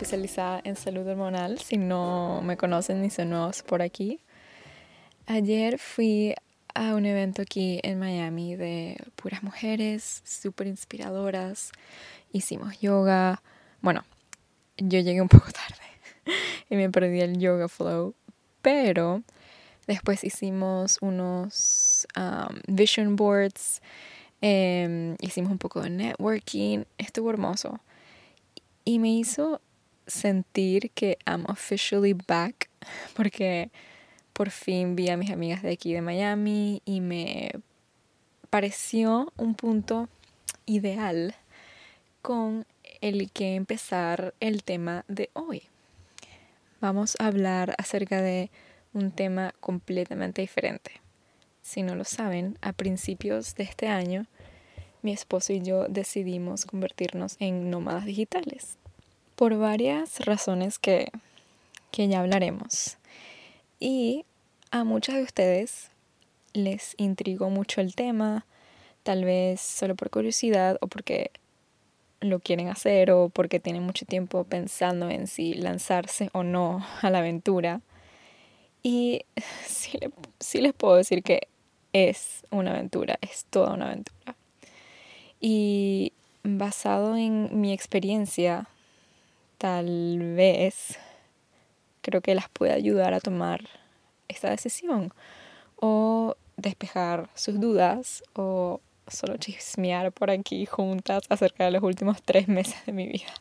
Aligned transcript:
especializada 0.00 0.62
en 0.64 0.76
salud 0.76 1.06
hormonal, 1.06 1.58
si 1.58 1.76
no 1.76 2.40
me 2.42 2.56
conocen 2.56 3.02
ni 3.02 3.10
son 3.10 3.28
nuevos 3.28 3.62
por 3.62 3.82
aquí. 3.82 4.18
Ayer 5.26 5.78
fui 5.78 6.34
a 6.74 6.94
un 6.94 7.04
evento 7.04 7.42
aquí 7.42 7.80
en 7.82 7.98
Miami 7.98 8.56
de 8.56 8.96
puras 9.14 9.42
mujeres, 9.42 10.22
súper 10.24 10.68
inspiradoras. 10.68 11.70
Hicimos 12.32 12.80
yoga. 12.80 13.42
Bueno, 13.82 14.02
yo 14.78 15.00
llegué 15.00 15.20
un 15.20 15.28
poco 15.28 15.52
tarde 15.52 16.32
y 16.70 16.76
me 16.76 16.88
perdí 16.88 17.20
el 17.20 17.38
yoga 17.38 17.68
flow, 17.68 18.14
pero 18.62 19.22
después 19.86 20.24
hicimos 20.24 20.96
unos 21.02 22.08
um, 22.16 22.56
vision 22.74 23.16
boards, 23.16 23.82
em, 24.40 25.14
hicimos 25.20 25.52
un 25.52 25.58
poco 25.58 25.82
de 25.82 25.90
networking, 25.90 26.84
estuvo 26.96 27.28
hermoso 27.28 27.80
y 28.82 28.98
me 28.98 29.10
hizo 29.10 29.60
sentir 30.10 30.90
que 30.90 31.18
I'm 31.26 31.44
officially 31.48 32.12
back 32.12 32.68
porque 33.14 33.70
por 34.32 34.50
fin 34.50 34.96
vi 34.96 35.10
a 35.10 35.16
mis 35.16 35.30
amigas 35.30 35.62
de 35.62 35.72
aquí 35.72 35.92
de 35.92 36.02
Miami 36.02 36.82
y 36.84 37.00
me 37.00 37.52
pareció 38.50 39.32
un 39.36 39.54
punto 39.54 40.08
ideal 40.66 41.34
con 42.22 42.66
el 43.00 43.30
que 43.30 43.54
empezar 43.54 44.34
el 44.40 44.62
tema 44.62 45.04
de 45.08 45.30
hoy. 45.32 45.62
Vamos 46.80 47.16
a 47.18 47.26
hablar 47.26 47.74
acerca 47.78 48.20
de 48.20 48.50
un 48.92 49.10
tema 49.10 49.54
completamente 49.60 50.42
diferente. 50.42 50.92
Si 51.62 51.82
no 51.82 51.94
lo 51.94 52.04
saben, 52.04 52.58
a 52.62 52.72
principios 52.72 53.54
de 53.54 53.64
este 53.64 53.88
año, 53.88 54.26
mi 55.02 55.12
esposo 55.12 55.52
y 55.52 55.60
yo 55.60 55.86
decidimos 55.88 56.64
convertirnos 56.64 57.36
en 57.38 57.70
nómadas 57.70 58.06
digitales 58.06 58.79
por 59.40 59.56
varias 59.56 60.20
razones 60.26 60.78
que, 60.78 61.10
que 61.92 62.08
ya 62.08 62.20
hablaremos. 62.20 62.98
Y 63.78 64.26
a 64.70 64.84
muchas 64.84 65.14
de 65.14 65.22
ustedes 65.22 65.88
les 66.52 66.92
intrigó 66.98 67.48
mucho 67.48 67.80
el 67.80 67.94
tema, 67.94 68.44
tal 69.02 69.24
vez 69.24 69.62
solo 69.62 69.94
por 69.94 70.10
curiosidad 70.10 70.76
o 70.82 70.88
porque 70.88 71.30
lo 72.20 72.40
quieren 72.40 72.68
hacer 72.68 73.12
o 73.12 73.30
porque 73.30 73.60
tienen 73.60 73.82
mucho 73.82 74.04
tiempo 74.04 74.44
pensando 74.44 75.08
en 75.08 75.26
si 75.26 75.54
lanzarse 75.54 76.28
o 76.34 76.42
no 76.42 76.86
a 77.00 77.08
la 77.08 77.20
aventura. 77.20 77.80
Y 78.82 79.24
sí, 79.66 79.98
sí, 80.38 80.60
les 80.60 80.74
puedo 80.74 80.96
decir 80.96 81.22
que 81.22 81.48
es 81.94 82.44
una 82.50 82.72
aventura, 82.72 83.18
es 83.22 83.46
toda 83.46 83.72
una 83.72 83.86
aventura. 83.86 84.36
Y 85.40 86.12
basado 86.42 87.16
en 87.16 87.58
mi 87.58 87.72
experiencia 87.72 88.68
tal 89.60 90.36
vez 90.36 90.98
creo 92.00 92.22
que 92.22 92.34
las 92.34 92.48
puede 92.48 92.72
ayudar 92.72 93.12
a 93.12 93.20
tomar 93.20 93.60
esta 94.26 94.48
decisión 94.48 95.12
o 95.76 96.34
despejar 96.56 97.28
sus 97.34 97.60
dudas 97.60 98.22
o 98.32 98.80
solo 99.06 99.36
chismear 99.36 100.12
por 100.12 100.30
aquí 100.30 100.64
juntas 100.64 101.24
acerca 101.28 101.66
de 101.66 101.72
los 101.72 101.82
últimos 101.82 102.22
tres 102.22 102.48
meses 102.48 102.86
de 102.86 102.92
mi 102.92 103.06
vida. 103.06 103.34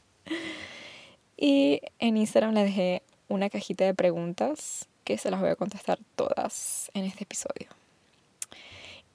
Y 1.38 1.80
en 2.00 2.18
Instagram 2.18 2.54
le 2.54 2.66
dejé 2.66 3.02
una 3.30 3.50
cajita 3.50 3.86
de 3.86 3.94
preguntas 3.94 4.90
que 5.06 5.18
se 5.18 5.32
las 5.32 5.40
voy 5.40 5.52
a 5.52 5.56
contestar 5.56 6.00
todas 6.18 6.92
en 6.94 7.06
este 7.06 7.24
episodio. 7.24 7.70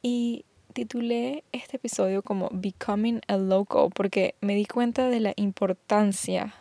Y 0.00 0.46
titulé 0.72 1.44
este 1.52 1.76
episodio 1.76 2.22
como 2.22 2.48
Becoming 2.50 3.20
a 3.28 3.36
Local 3.36 3.90
porque 3.94 4.36
me 4.40 4.54
di 4.54 4.64
cuenta 4.64 5.10
de 5.10 5.20
la 5.20 5.34
importancia 5.36 6.54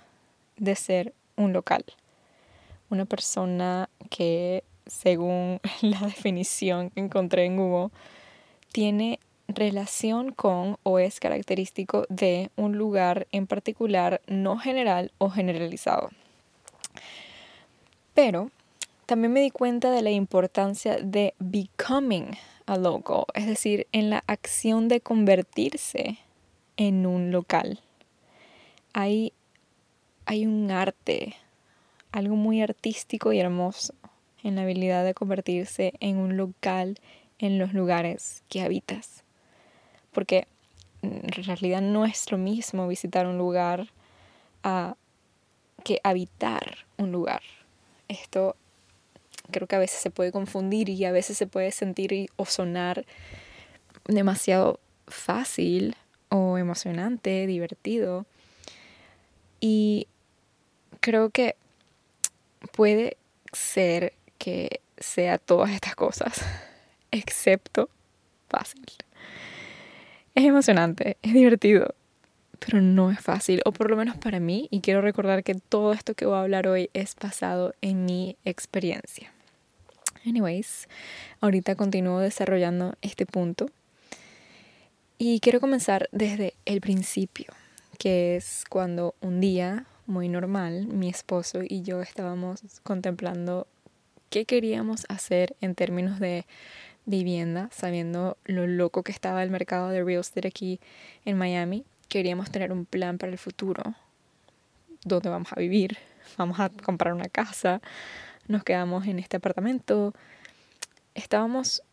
de 0.58 0.76
ser 0.76 1.14
un 1.36 1.54
local. 1.54 1.86
Una 2.90 3.06
persona 3.06 3.90
que, 4.10 4.64
según 4.86 5.60
la 5.82 6.00
definición 6.00 6.90
que 6.90 7.00
encontré 7.00 7.46
en 7.46 7.58
Google, 7.58 7.90
tiene 8.72 9.20
relación 9.48 10.32
con 10.32 10.78
o 10.84 11.00
es 11.00 11.20
característico 11.20 12.06
de 12.10 12.50
un 12.56 12.78
lugar 12.78 13.28
en 13.32 13.48
particular 13.48 14.22
no 14.28 14.58
general 14.58 15.12
o 15.18 15.30
generalizado. 15.30 16.10
Pero 18.14 18.52
también 19.06 19.34
me 19.34 19.42
di 19.42 19.52
cuenta 19.52 19.92
de 19.92 20.02
la 20.02 20.12
importancia 20.12 20.98
de 20.98 21.34
becoming 21.40 22.38
a 22.66 22.78
local, 22.78 23.26
es 23.34 23.46
decir, 23.46 23.88
en 23.92 24.10
la 24.10 24.24
acción 24.28 24.88
de 24.88 25.02
convertirse 25.02 26.18
en 26.78 27.06
un 27.06 27.32
local. 27.32 27.82
Hay 28.94 29.34
hay 30.26 30.46
un 30.46 30.72
arte, 30.72 31.36
algo 32.12 32.36
muy 32.36 32.62
artístico 32.62 33.34
y 33.34 33.40
hermoso 33.40 33.94
en 34.44 34.56
la 34.56 34.64
habilidad 34.64 35.06
de 35.06 35.14
convertirse 35.14 35.94
en 36.00 36.18
un 36.18 36.38
local 36.38 37.00
en 37.40 37.58
los 37.60 37.74
lugares 37.74 38.44
que 38.50 38.62
habitas. 38.62 39.24
Porque 40.12 40.48
en 41.02 41.22
realidad 41.32 41.82
no 41.82 42.06
es 42.06 42.32
lo 42.32 42.38
mismo 42.38 42.88
visitar 42.88 43.28
un 43.28 43.38
lugar 43.38 43.88
que 45.84 46.00
habitar 46.04 46.78
un 46.98 47.12
lugar. 47.12 47.42
Esto 48.08 48.56
creo 49.52 49.68
que 49.68 49.76
a 49.76 49.80
veces 49.80 50.00
se 50.00 50.12
puede 50.12 50.32
confundir 50.32 50.88
y 50.90 51.04
a 51.04 51.12
veces 51.12 51.38
se 51.38 51.48
puede 51.48 51.72
sentir 51.72 52.30
o 52.38 52.46
sonar 52.46 53.06
demasiado 54.06 54.80
fácil 55.08 55.96
o 56.30 56.58
emocionante, 56.58 57.48
divertido. 57.48 58.26
Y 59.60 60.08
creo 61.00 61.30
que 61.30 61.56
puede 62.72 63.18
ser 63.52 64.14
que 64.38 64.82
sea 64.98 65.38
todas 65.38 65.72
estas 65.72 65.96
cosas, 65.96 66.42
excepto 67.12 67.90
fácil. 68.50 68.86
Es 70.36 70.44
emocionante, 70.46 71.18
es 71.22 71.34
divertido, 71.34 71.94
pero 72.60 72.82
no 72.82 73.12
es 73.12 73.20
fácil, 73.20 73.62
o 73.66 73.72
por 73.72 73.90
lo 73.90 73.96
menos 73.96 74.18
para 74.18 74.40
mí, 74.40 74.68
y 74.72 74.82
quiero 74.82 75.02
recordar 75.02 75.44
que 75.44 75.56
todo 75.56 75.94
esto 75.94 76.16
que 76.16 76.26
voy 76.26 76.36
a 76.36 76.42
hablar 76.42 76.68
hoy 76.68 76.90
es 76.94 77.16
basado 77.16 77.76
en 77.82 78.06
mi 78.06 78.38
experiencia. 78.46 79.32
Anyways, 80.26 80.88
ahorita 81.42 81.76
continúo 81.76 82.20
desarrollando 82.20 82.96
este 83.02 83.26
punto 83.26 83.70
y 85.18 85.40
quiero 85.42 85.60
comenzar 85.60 86.08
desde 86.12 86.54
el 86.66 86.80
principio, 86.80 87.48
que 87.98 88.38
es 88.38 88.64
cuando 88.70 89.16
un 89.20 89.42
día 89.42 89.86
muy 90.06 90.30
normal, 90.30 90.88
mi 90.88 91.10
esposo 91.10 91.62
y 91.68 91.82
yo 91.82 92.02
estábamos 92.02 92.62
contemplando 92.84 93.68
qué 94.30 94.46
queríamos 94.46 95.06
hacer 95.10 95.56
en 95.62 95.76
términos 95.76 96.20
de 96.20 96.46
vivienda, 97.06 97.70
sabiendo 97.72 98.38
lo 98.46 98.68
loco 98.68 99.04
que 99.04 99.12
estaba 99.12 99.44
el 99.44 99.50
mercado 99.50 99.90
de 99.90 100.04
real 100.04 100.22
estate 100.22 100.48
aquí 100.48 100.80
en 101.26 101.38
Miami. 101.38 101.86
Queríamos 102.08 102.52
tener 102.52 102.72
un 102.72 102.86
plan 102.86 103.18
para 103.18 103.32
el 103.32 103.38
futuro, 103.38 103.96
dónde 105.04 105.30
vamos 105.30 105.52
a 105.52 105.60
vivir, 105.60 105.98
vamos 106.38 106.60
a 106.60 106.70
comprar 106.70 107.14
una 107.14 107.30
casa, 107.30 107.82
nos 108.48 108.64
quedamos 108.64 109.08
en 109.08 109.20
este 109.20 109.38
apartamento. 109.38 110.14
Estábamos 111.16 111.84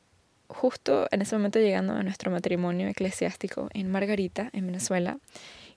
justo 0.49 1.07
en 1.11 1.23
ese 1.23 1.37
momento 1.37 1.59
llegando 1.59 1.93
a 1.93 2.03
nuestro 2.03 2.31
matrimonio 2.31 2.89
eclesiástico 2.89 3.69
en 3.73 3.91
Margarita, 3.91 4.51
en 4.53 4.67
Venezuela, 4.67 5.19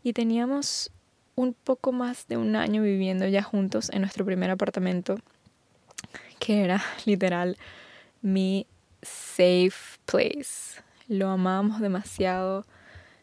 y 0.02 0.14
teníamos 0.14 0.92
un 1.36 1.54
poco 1.54 1.92
más 1.92 2.28
de 2.28 2.38
un 2.38 2.56
año 2.56 2.82
viviendo 2.84 3.28
ya 3.28 3.44
juntos 3.44 3.90
en 3.92 4.02
nuestro 4.02 4.26
primer 4.26 4.50
apartamento, 4.50 5.18
que 6.40 6.64
era 6.64 6.84
literal 7.06 7.58
mi 8.22 8.68
safe 9.02 10.00
place. 10.06 10.82
Lo 11.08 11.30
amábamos 11.30 11.82
demasiado. 11.82 12.66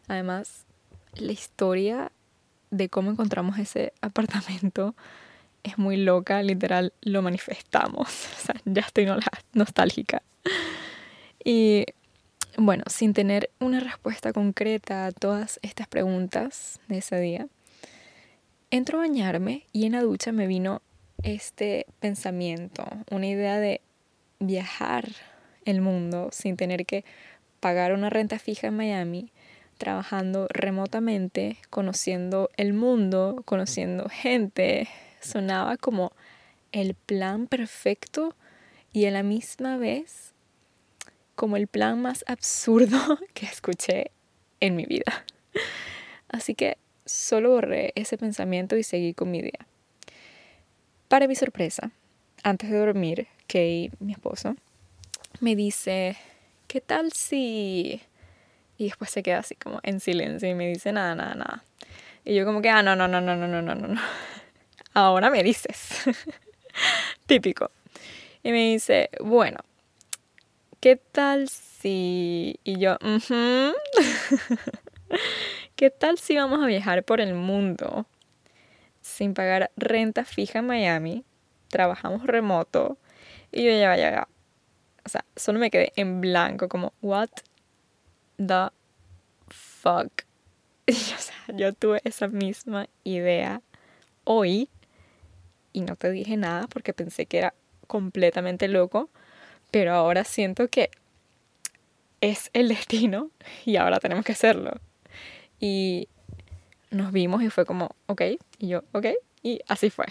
Además, 0.07 0.65
la 1.15 1.31
historia 1.31 2.11
de 2.69 2.89
cómo 2.89 3.11
encontramos 3.11 3.57
ese 3.57 3.93
apartamento 4.01 4.95
es 5.63 5.77
muy 5.77 5.97
loca, 5.97 6.41
literal 6.41 6.93
lo 7.01 7.21
manifestamos. 7.21 8.07
O 8.37 8.43
sea, 8.43 8.55
ya 8.65 8.81
estoy 8.81 9.07
nostálgica. 9.53 10.23
Y 11.43 11.85
bueno, 12.57 12.83
sin 12.87 13.13
tener 13.13 13.49
una 13.59 13.79
respuesta 13.79 14.33
concreta 14.33 15.05
a 15.05 15.11
todas 15.11 15.59
estas 15.61 15.87
preguntas 15.87 16.79
de 16.87 16.97
ese 16.97 17.19
día, 17.19 17.47
Entro 18.73 18.99
a 18.99 19.01
bañarme 19.01 19.67
y 19.73 19.85
en 19.85 19.91
la 19.91 20.01
ducha 20.01 20.31
me 20.31 20.47
vino 20.47 20.81
este 21.23 21.87
pensamiento, 21.99 22.85
una 23.09 23.27
idea 23.27 23.59
de 23.59 23.81
viajar 24.39 25.09
el 25.65 25.81
mundo 25.81 26.29
sin 26.31 26.55
tener 26.55 26.85
que 26.85 27.03
pagar 27.59 27.91
una 27.91 28.09
renta 28.09 28.39
fija 28.39 28.67
en 28.67 28.77
Miami, 28.77 29.33
trabajando 29.77 30.47
remotamente, 30.49 31.57
conociendo 31.69 32.49
el 32.55 32.71
mundo, 32.71 33.41
conociendo 33.43 34.07
gente. 34.07 34.87
Sonaba 35.19 35.75
como 35.75 36.13
el 36.71 36.93
plan 36.93 37.47
perfecto 37.47 38.37
y 38.93 39.05
a 39.05 39.11
la 39.11 39.21
misma 39.21 39.75
vez 39.75 40.33
como 41.35 41.57
el 41.57 41.67
plan 41.67 42.01
más 42.01 42.23
absurdo 42.25 43.19
que 43.33 43.47
escuché 43.47 44.11
en 44.61 44.77
mi 44.77 44.85
vida. 44.85 45.25
Así 46.29 46.55
que 46.55 46.77
solo 47.11 47.51
borré 47.51 47.91
ese 47.95 48.17
pensamiento 48.17 48.77
y 48.77 48.83
seguí 48.83 49.13
con 49.13 49.31
mi 49.31 49.39
idea. 49.39 49.67
Para 51.07 51.27
mi 51.27 51.35
sorpresa, 51.35 51.91
antes 52.43 52.69
de 52.69 52.77
dormir, 52.77 53.27
Kay, 53.47 53.91
mi 53.99 54.13
esposo, 54.13 54.55
me 55.39 55.55
dice, 55.55 56.17
¿qué 56.67 56.81
tal 56.81 57.11
si...? 57.11 58.01
Y 58.77 58.85
después 58.85 59.11
se 59.11 59.21
queda 59.21 59.39
así 59.39 59.55
como 59.55 59.79
en 59.83 59.99
silencio 59.99 60.49
y 60.49 60.55
me 60.55 60.67
dice, 60.67 60.91
nada, 60.91 61.13
nada, 61.13 61.35
nada. 61.35 61.63
Y 62.23 62.33
yo 62.33 62.45
como 62.45 62.61
que, 62.61 62.69
ah, 62.69 62.81
no, 62.81 62.95
no, 62.95 63.07
no, 63.07 63.21
no, 63.21 63.35
no, 63.35 63.47
no, 63.47 63.61
no, 63.61 63.75
no. 63.75 64.01
Ahora 64.93 65.29
me 65.29 65.43
dices. 65.43 66.01
Típico. 67.27 67.69
Y 68.43 68.51
me 68.51 68.71
dice, 68.71 69.09
bueno, 69.19 69.59
¿qué 70.79 70.95
tal 70.95 71.49
si... 71.49 72.59
Y 72.63 72.79
yo, 72.79 72.97
¿qué 75.81 75.89
tal 75.89 76.19
si 76.19 76.35
vamos 76.35 76.63
a 76.63 76.67
viajar 76.67 77.03
por 77.03 77.21
el 77.21 77.33
mundo 77.33 78.05
sin 79.01 79.33
pagar 79.33 79.71
renta 79.75 80.25
fija 80.25 80.59
en 80.59 80.67
Miami? 80.67 81.25
Trabajamos 81.69 82.21
remoto. 82.23 82.99
Y 83.51 83.63
yo 83.63 83.71
ya, 83.71 83.97
ya, 83.97 84.11
ya. 84.11 84.27
O 85.03 85.09
sea, 85.09 85.25
solo 85.35 85.57
me 85.57 85.71
quedé 85.71 85.91
en 85.95 86.21
blanco, 86.21 86.69
como, 86.69 86.93
what 87.01 87.29
the 88.37 88.67
fuck. 89.47 90.11
Y, 90.85 90.91
o 90.91 91.17
sea, 91.17 91.55
yo 91.55 91.73
tuve 91.73 91.99
esa 92.03 92.27
misma 92.27 92.87
idea 93.03 93.63
hoy 94.23 94.69
y 95.73 95.81
no 95.81 95.95
te 95.95 96.11
dije 96.11 96.37
nada 96.37 96.67
porque 96.67 96.93
pensé 96.93 97.25
que 97.25 97.39
era 97.39 97.55
completamente 97.87 98.67
loco, 98.67 99.09
pero 99.71 99.93
ahora 99.93 100.25
siento 100.25 100.67
que 100.67 100.91
es 102.19 102.51
el 102.53 102.67
destino 102.69 103.31
y 103.65 103.77
ahora 103.77 103.97
tenemos 103.99 104.23
que 104.23 104.33
hacerlo. 104.33 104.79
Y 105.61 106.09
nos 106.89 107.13
vimos 107.13 107.41
y 107.41 107.49
fue 107.49 107.65
como, 107.65 107.95
ok, 108.07 108.21
y 108.59 108.67
yo, 108.67 108.83
ok, 108.91 109.05
y 109.41 109.61
así 109.69 109.89
fue. 109.89 110.07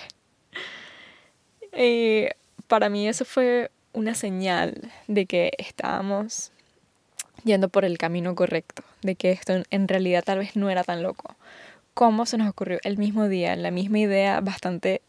Y 1.77 2.27
para 2.67 2.89
mí 2.89 3.07
eso 3.07 3.27
fue 3.27 3.71
una 3.93 4.15
señal 4.15 4.91
de 5.09 5.27
que 5.27 5.53
estábamos 5.59 6.53
yendo 7.45 7.69
por 7.69 7.85
el 7.85 7.99
camino 7.99 8.35
correcto, 8.35 8.83
de 9.03 9.15
que 9.15 9.33
esto 9.33 9.63
en 9.71 9.89
realidad 9.89 10.25
tal 10.25 10.39
vez 10.39 10.57
no 10.57 10.71
era 10.71 10.85
tan 10.85 11.03
loco. 11.03 11.37
¿Cómo 11.95 12.25
se 12.25 12.39
nos 12.39 12.49
ocurrió 12.49 12.79
el 12.85 12.97
mismo 12.97 13.29
día, 13.29 13.57
la 13.57 13.71
misma 13.71 13.99
idea 13.99 14.41
bastante 14.41 15.03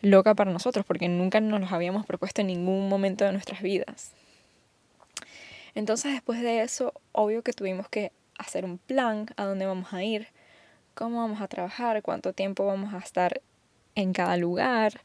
loca 0.00 0.34
para 0.34 0.52
nosotros, 0.52 0.84
porque 0.86 1.08
nunca 1.08 1.40
nos 1.40 1.60
los 1.60 1.72
habíamos 1.72 2.06
propuesto 2.06 2.40
en 2.40 2.48
ningún 2.48 2.88
momento 2.88 3.24
de 3.24 3.32
nuestras 3.32 3.62
vidas. 3.62 4.12
Entonces 5.74 6.12
después 6.12 6.40
de 6.40 6.62
eso, 6.62 6.92
obvio 7.12 7.42
que 7.42 7.52
tuvimos 7.52 7.88
que 7.88 8.12
hacer 8.38 8.64
un 8.64 8.78
plan 8.78 9.26
a 9.36 9.44
dónde 9.44 9.66
vamos 9.66 9.92
a 9.92 10.02
ir, 10.02 10.28
cómo 10.94 11.18
vamos 11.18 11.40
a 11.40 11.48
trabajar, 11.48 12.02
cuánto 12.02 12.32
tiempo 12.32 12.66
vamos 12.66 12.94
a 12.94 12.98
estar 12.98 13.42
en 13.94 14.12
cada 14.12 14.36
lugar. 14.36 15.00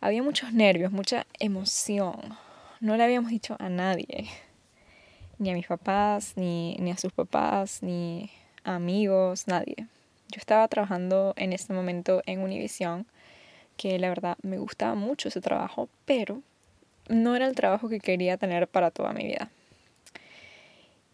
Había 0.00 0.22
muchos 0.22 0.52
nervios, 0.52 0.92
mucha 0.92 1.26
emoción. 1.38 2.36
No 2.80 2.96
le 2.96 3.04
habíamos 3.04 3.30
dicho 3.30 3.56
a 3.58 3.68
nadie, 3.68 4.28
ni 5.38 5.50
a 5.50 5.54
mis 5.54 5.66
papás, 5.66 6.34
ni, 6.36 6.76
ni 6.78 6.92
a 6.92 6.96
sus 6.96 7.12
papás, 7.12 7.82
ni 7.82 8.30
a 8.64 8.76
amigos, 8.76 9.48
nadie. 9.48 9.88
Yo 10.28 10.38
estaba 10.38 10.68
trabajando 10.68 11.32
en 11.36 11.52
este 11.52 11.72
momento 11.72 12.22
en 12.26 12.40
Univision 12.40 13.06
que 13.76 13.98
la 13.98 14.08
verdad 14.08 14.36
me 14.42 14.58
gustaba 14.58 14.94
mucho 14.94 15.28
ese 15.28 15.40
trabajo, 15.40 15.88
pero 16.04 16.42
no 17.08 17.34
era 17.34 17.46
el 17.46 17.54
trabajo 17.54 17.88
que 17.88 18.00
quería 18.00 18.36
tener 18.36 18.68
para 18.68 18.90
toda 18.90 19.12
mi 19.12 19.26
vida. 19.26 19.50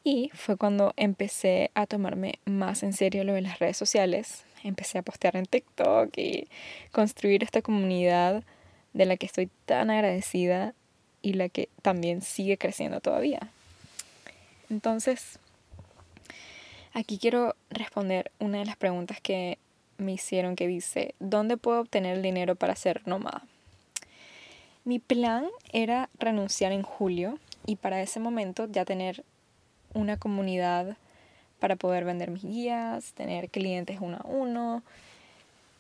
Y 0.04 0.30
fue 0.34 0.58
cuando 0.58 0.92
empecé 0.98 1.70
a 1.74 1.86
tomarme 1.86 2.38
más 2.44 2.82
en 2.82 2.92
serio 2.92 3.24
lo 3.24 3.32
de 3.32 3.40
las 3.40 3.58
redes 3.58 3.78
sociales. 3.78 4.44
Empecé 4.62 4.98
a 4.98 5.02
postear 5.02 5.34
en 5.36 5.46
TikTok 5.46 6.16
y 6.18 6.46
construir 6.92 7.42
esta 7.42 7.62
comunidad 7.62 8.44
de 8.92 9.06
la 9.06 9.16
que 9.16 9.24
estoy 9.24 9.48
tan 9.64 9.90
agradecida 9.90 10.74
y 11.22 11.32
la 11.32 11.48
que 11.48 11.70
también 11.80 12.20
sigue 12.20 12.58
creciendo 12.58 13.00
todavía. 13.00 13.48
Entonces, 14.68 15.38
aquí 16.92 17.16
quiero 17.16 17.56
responder 17.70 18.30
una 18.38 18.58
de 18.58 18.66
las 18.66 18.76
preguntas 18.76 19.22
que 19.22 19.56
me 19.96 20.12
hicieron 20.12 20.54
que 20.54 20.66
dice, 20.66 21.14
¿dónde 21.18 21.56
puedo 21.56 21.80
obtener 21.80 22.16
el 22.16 22.22
dinero 22.22 22.56
para 22.56 22.76
ser 22.76 23.00
nómada? 23.06 23.42
Mi 24.84 24.98
plan 24.98 25.46
era 25.72 26.10
renunciar 26.18 26.72
en 26.72 26.82
julio 26.82 27.38
y 27.64 27.76
para 27.76 28.02
ese 28.02 28.20
momento 28.20 28.66
ya 28.70 28.84
tener 28.84 29.24
una 29.94 30.16
comunidad 30.16 30.96
para 31.60 31.76
poder 31.76 32.04
vender 32.04 32.30
mis 32.30 32.42
guías, 32.42 33.12
tener 33.12 33.48
clientes 33.48 33.98
uno 34.00 34.18
a 34.18 34.26
uno 34.26 34.82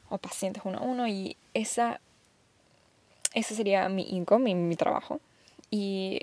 o 0.08 0.18
pacientes 0.18 0.62
uno 0.64 0.78
a 0.78 0.82
uno 0.82 1.06
y 1.06 1.36
esa, 1.52 2.00
ese 3.34 3.54
sería 3.54 3.88
mi 3.88 4.08
income, 4.10 4.44
mi, 4.44 4.54
mi 4.54 4.76
trabajo. 4.76 5.20
Y 5.70 6.22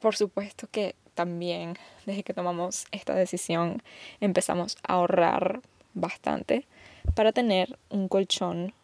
por 0.00 0.14
supuesto 0.14 0.68
que 0.70 0.94
también 1.14 1.76
desde 2.04 2.22
que 2.22 2.34
tomamos 2.34 2.86
esta 2.92 3.14
decisión 3.14 3.82
empezamos 4.20 4.76
a 4.86 4.94
ahorrar 4.94 5.60
bastante 5.94 6.66
para 7.14 7.32
tener 7.32 7.78
un 7.88 8.08
colchón 8.08 8.74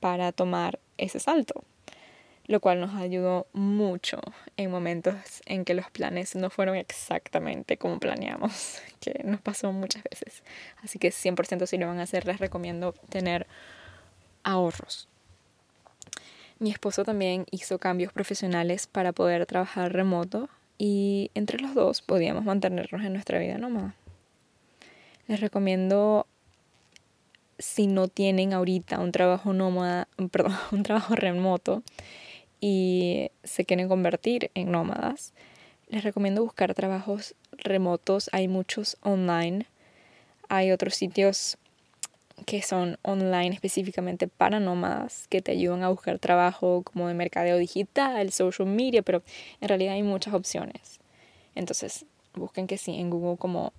para 0.00 0.32
tomar 0.32 0.78
ese 0.98 1.18
salto, 1.18 1.64
lo 2.46 2.60
cual 2.60 2.80
nos 2.80 2.94
ayudó 2.94 3.46
mucho 3.52 4.20
en 4.56 4.70
momentos 4.70 5.14
en 5.46 5.64
que 5.64 5.74
los 5.74 5.90
planes 5.90 6.36
no 6.36 6.50
fueron 6.50 6.76
exactamente 6.76 7.76
como 7.78 7.98
planeamos, 7.98 8.80
que 9.00 9.20
nos 9.24 9.40
pasó 9.40 9.72
muchas 9.72 10.02
veces. 10.04 10.42
Así 10.82 10.98
que 10.98 11.08
100% 11.08 11.66
si 11.66 11.78
lo 11.78 11.86
van 11.86 12.00
a 12.00 12.02
hacer 12.02 12.26
les 12.26 12.38
recomiendo 12.38 12.92
tener 13.08 13.46
ahorros. 14.42 15.08
Mi 16.58 16.70
esposo 16.70 17.04
también 17.04 17.46
hizo 17.50 17.78
cambios 17.78 18.12
profesionales 18.12 18.86
para 18.86 19.12
poder 19.12 19.44
trabajar 19.46 19.92
remoto 19.92 20.48
y 20.78 21.30
entre 21.34 21.58
los 21.58 21.74
dos 21.74 22.02
podíamos 22.02 22.44
mantenernos 22.44 23.02
en 23.02 23.12
nuestra 23.12 23.38
vida 23.38 23.58
nómada. 23.58 23.94
Les 25.26 25.40
recomiendo 25.40 26.26
si 27.58 27.86
no 27.86 28.08
tienen 28.08 28.52
ahorita 28.52 28.98
un 28.98 29.12
trabajo 29.12 29.52
nómada, 29.52 30.08
perdón, 30.30 30.56
un 30.72 30.82
trabajo 30.82 31.14
remoto 31.14 31.82
y 32.66 33.30
se 33.42 33.66
quieren 33.66 33.88
convertir 33.88 34.50
en 34.54 34.70
nómadas, 34.70 35.34
les 35.90 36.02
recomiendo 36.02 36.42
buscar 36.42 36.72
trabajos 36.72 37.34
remotos. 37.52 38.30
Hay 38.32 38.48
muchos 38.48 38.96
online. 39.02 39.66
Hay 40.48 40.72
otros 40.72 40.94
sitios 40.94 41.58
que 42.46 42.62
son 42.62 42.96
online 43.02 43.50
específicamente 43.54 44.28
para 44.28 44.60
nómadas 44.60 45.26
que 45.28 45.42
te 45.42 45.52
ayudan 45.52 45.82
a 45.82 45.90
buscar 45.90 46.18
trabajo 46.18 46.80
como 46.84 47.06
de 47.06 47.12
mercadeo 47.12 47.58
digital, 47.58 48.32
social 48.32 48.66
media, 48.66 49.02
pero 49.02 49.22
en 49.60 49.68
realidad 49.68 49.92
hay 49.92 50.02
muchas 50.02 50.32
opciones. 50.32 51.00
Entonces, 51.54 52.06
busquen 52.32 52.66
que 52.66 52.78
sí 52.78 52.98
en 52.98 53.10
Google 53.10 53.36
como 53.36 53.74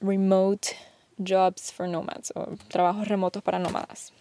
remote 0.00 0.68
jobs 1.18 1.70
for 1.70 1.86
nomads 1.86 2.32
o 2.34 2.56
trabajos 2.68 3.06
remotos 3.06 3.42
para 3.42 3.58
nómadas 3.58 4.14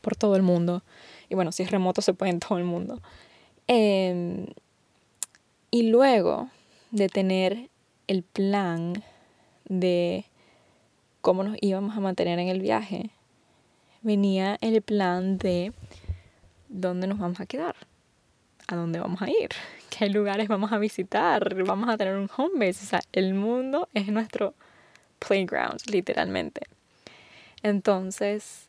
por 0.00 0.16
todo 0.16 0.36
el 0.36 0.42
mundo. 0.42 0.82
Y 1.28 1.34
bueno, 1.34 1.52
si 1.52 1.62
es 1.62 1.70
remoto 1.70 2.02
se 2.02 2.14
puede 2.14 2.32
en 2.32 2.40
todo 2.40 2.58
el 2.58 2.64
mundo. 2.64 3.00
Em, 3.66 4.46
y 5.70 5.84
luego 5.84 6.50
de 6.90 7.08
tener 7.08 7.70
el 8.06 8.22
plan 8.22 9.02
de 9.66 10.26
cómo 11.20 11.44
nos 11.44 11.56
íbamos 11.60 11.96
a 11.96 12.00
mantener 12.00 12.38
en 12.38 12.48
el 12.48 12.60
viaje, 12.60 13.10
venía 14.02 14.58
el 14.60 14.82
plan 14.82 15.38
de 15.38 15.72
dónde 16.68 17.06
nos 17.06 17.18
vamos 17.18 17.40
a 17.40 17.46
quedar, 17.46 17.76
a 18.66 18.76
dónde 18.76 18.98
vamos 18.98 19.22
a 19.22 19.30
ir, 19.30 19.50
qué 19.96 20.08
lugares 20.08 20.48
vamos 20.48 20.72
a 20.72 20.78
visitar, 20.78 21.54
vamos 21.64 21.88
a 21.88 21.96
tener 21.96 22.16
un 22.16 22.28
home 22.36 22.66
base. 22.66 22.84
O 22.84 22.88
sea, 22.88 23.00
el 23.12 23.34
mundo 23.34 23.88
es 23.94 24.08
nuestro 24.08 24.54
playground, 25.18 25.80
literalmente. 25.90 26.62
Entonces, 27.62 28.68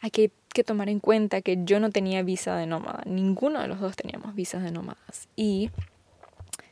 hay 0.00 0.10
que, 0.10 0.30
tomar 0.64 0.88
en 0.88 1.00
cuenta 1.00 1.40
que 1.40 1.58
yo 1.64 1.80
no 1.80 1.90
tenía 1.90 2.22
visa 2.22 2.54
de 2.56 2.66
nómada, 2.66 3.02
ninguno 3.06 3.62
de 3.62 3.68
los 3.68 3.80
dos 3.80 3.96
teníamos 3.96 4.34
visas 4.34 4.62
de 4.62 4.70
nómadas. 4.70 5.28
Y 5.36 5.70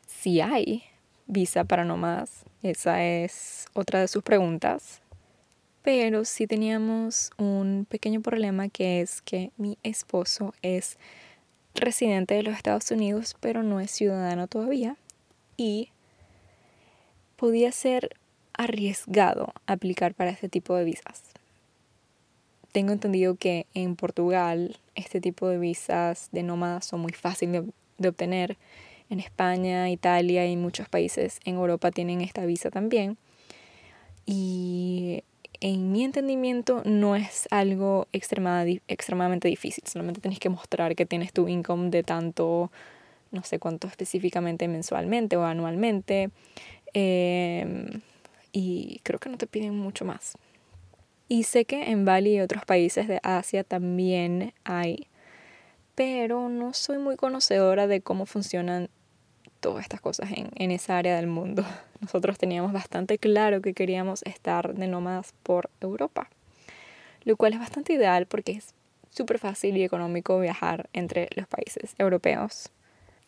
si 0.07 0.43
hay 0.43 0.83
visa 1.27 1.65
para 1.65 1.85
nómadas, 1.85 2.45
esa 2.63 3.03
es 3.03 3.67
otra 3.73 4.01
de 4.01 4.09
sus 4.09 4.23
preguntas. 4.23 5.01
Pero 5.83 6.27
sí 6.27 6.47
teníamos 6.47 7.31
un 7.39 7.87
pequeño 7.89 8.21
problema 8.21 8.69
que 8.69 9.01
es 9.01 9.23
que 9.23 9.53
mi 9.57 9.79
esposo 9.83 10.53
es 10.61 10.99
residente 11.75 12.35
de 12.35 12.43
los 12.43 12.57
Estados 12.57 12.91
Unidos, 12.91 13.37
pero 13.41 13.63
no 13.63 13.81
es 13.81 13.91
ciudadano 13.91 14.49
todavía. 14.49 14.97
Y 15.57 15.93
podía 17.37 17.73
ser 17.73 18.11
arriesgado 18.53 19.55
aplicar 19.67 20.15
para 20.15 20.31
este 20.31 20.49
tipo 20.49 20.75
de 20.75 20.85
visas. 20.85 21.28
Tengo 22.73 22.93
entendido 22.93 23.37
que 23.37 23.67
en 23.75 23.97
Portugal 23.97 24.77
este 24.95 25.21
tipo 25.21 25.49
de 25.49 25.59
visas 25.59 26.29
de 26.33 26.43
nómadas 26.43 26.85
son 26.85 27.01
muy 27.01 27.13
fáciles 27.13 27.65
de, 27.99 28.09
obtener. 28.09 28.57
En 29.11 29.21
España, 29.21 29.89
Italia 29.89 30.47
y 30.47 30.57
muchos 30.57 30.87
países 30.89 31.41
en 31.47 31.55
Europa 31.55 31.91
tienen 31.91 32.21
esta 32.21 32.45
visa 32.45 32.71
también. 32.71 33.17
Y 34.27 35.25
en 35.61 35.91
mi 35.91 36.05
entendimiento 36.05 36.83
no 36.85 37.17
es 37.17 37.49
algo 37.51 38.07
extremadamente 38.13 39.49
difícil, 39.49 39.85
solamente 39.87 40.21
tienes 40.21 40.39
que 40.39 40.51
mostrar 40.51 40.95
que 40.95 41.07
tienes 41.07 41.33
tu 41.33 41.49
income 41.49 41.91
de 41.91 42.03
tanto, 42.03 42.71
no 43.33 43.43
sé 43.43 43.59
cuánto 43.59 43.89
específicamente 43.89 44.69
mensualmente 44.69 45.37
o 45.37 45.45
anualmente, 45.45 46.31
em, 46.93 48.03
y 48.53 49.01
creo 49.03 49.19
que 49.19 49.31
no 49.31 49.39
te 49.39 49.47
piden 49.47 49.77
mucho 49.77 50.05
más. 50.05 50.37
Y 51.29 51.43
sé 51.43 51.67
que 51.67 51.91
en 51.91 52.07
Bali 52.07 52.37
y 52.37 52.41
otros 52.41 52.65
países 52.65 53.07
de 53.07 53.21
Asia 53.23 53.63
también 53.63 54.55
hay, 54.65 55.09
pero 55.95 56.49
no 56.49 56.73
soy 56.73 56.97
muy 56.97 57.17
conocedora 57.17 57.87
de 57.87 58.01
cómo 58.01 58.25
funcionan 58.25 58.89
todas 59.61 59.83
estas 59.83 60.01
cosas 60.01 60.31
en, 60.33 60.51
en 60.55 60.71
esa 60.71 60.97
área 60.97 61.17
del 61.17 61.27
mundo. 61.27 61.67
Nosotros 62.01 62.39
teníamos 62.39 62.73
bastante 62.73 63.19
claro 63.19 63.61
que 63.61 63.75
queríamos 63.75 64.23
estar 64.23 64.75
de 64.75 64.87
nómadas 64.87 65.35
por 65.43 65.69
Europa, 65.81 66.31
lo 67.25 67.37
cual 67.37 67.53
es 67.53 67.59
bastante 67.59 67.93
ideal 67.93 68.27
porque 68.27 68.53
es 68.53 68.75
súper 69.11 69.39
fácil 69.39 69.77
y 69.77 69.85
económico 69.85 70.41
viajar 70.41 70.89
entre 70.95 71.29
los 71.37 71.47
países 71.47 71.95
europeos. 71.99 72.71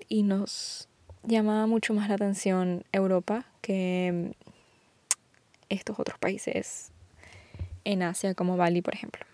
Y 0.09 0.23
nos 0.23 0.89
llamaba 1.23 1.67
mucho 1.67 1.93
más 1.93 2.09
la 2.09 2.15
atención 2.15 2.85
Europa 2.93 3.45
que 3.61 4.35
estos 5.69 5.99
otros 6.01 6.19
países 6.19 6.93
en 7.85 8.03
Asia 8.03 8.35
como 8.35 8.57
Bali, 8.57 8.83
por 8.83 8.95
ejemplo. 8.95 9.25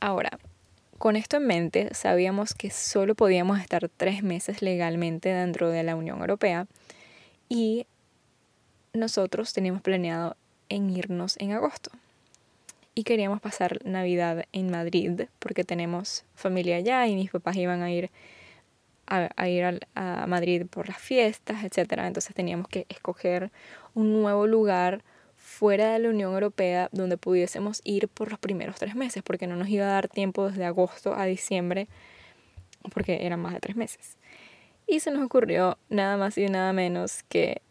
Ahora, 0.00 0.38
con 0.98 1.16
esto 1.16 1.36
en 1.36 1.46
mente, 1.46 1.94
sabíamos 1.94 2.54
que 2.54 2.70
solo 2.70 3.14
podíamos 3.14 3.60
estar 3.60 3.88
tres 3.88 4.22
meses 4.22 4.62
legalmente 4.62 5.28
dentro 5.28 5.70
de 5.70 5.82
la 5.82 5.94
Unión 5.94 6.20
Europea 6.20 6.66
y 7.48 7.86
nosotros 8.92 9.52
teníamos 9.52 9.82
planeado 9.82 10.36
en 10.68 10.90
irnos 10.90 11.36
en 11.38 11.52
agosto. 11.52 11.90
Y 12.94 13.04
queríamos 13.04 13.42
pasar 13.42 13.84
Navidad 13.84 14.46
en 14.52 14.70
Madrid 14.70 15.22
porque 15.38 15.64
tenemos 15.64 16.24
familia 16.34 16.76
allá 16.76 17.06
y 17.06 17.14
mis 17.14 17.30
papás 17.30 17.56
iban 17.56 17.82
a 17.82 17.90
ir 17.90 18.10
a, 19.06 19.48
ir 19.48 19.80
a 19.94 20.26
Madrid 20.26 20.66
por 20.68 20.88
las 20.88 20.98
fiestas, 20.98 21.62
etc. 21.62 21.92
Entonces 21.98 22.34
teníamos 22.34 22.68
que 22.68 22.86
escoger 22.88 23.50
un 23.94 24.12
nuevo 24.12 24.46
lugar 24.46 25.02
fuera 25.46 25.92
de 25.92 26.00
la 26.00 26.08
Unión 26.08 26.34
Europea 26.34 26.88
donde 26.90 27.16
pudiésemos 27.16 27.80
ir 27.84 28.08
por 28.08 28.30
los 28.30 28.38
primeros 28.40 28.76
tres 28.76 28.96
meses, 28.96 29.22
porque 29.22 29.46
no 29.46 29.54
nos 29.54 29.68
iba 29.68 29.84
a 29.86 29.92
dar 29.92 30.08
tiempo 30.08 30.48
desde 30.48 30.64
agosto 30.64 31.14
a 31.14 31.24
diciembre, 31.24 31.86
porque 32.92 33.24
eran 33.24 33.40
más 33.40 33.54
de 33.54 33.60
tres 33.60 33.76
meses. 33.76 34.16
Y 34.88 35.00
se 35.00 35.12
nos 35.12 35.24
ocurrió 35.24 35.78
nada 35.88 36.16
más 36.16 36.36
y 36.36 36.46
nada 36.46 36.72
menos 36.72 37.22
que 37.28 37.62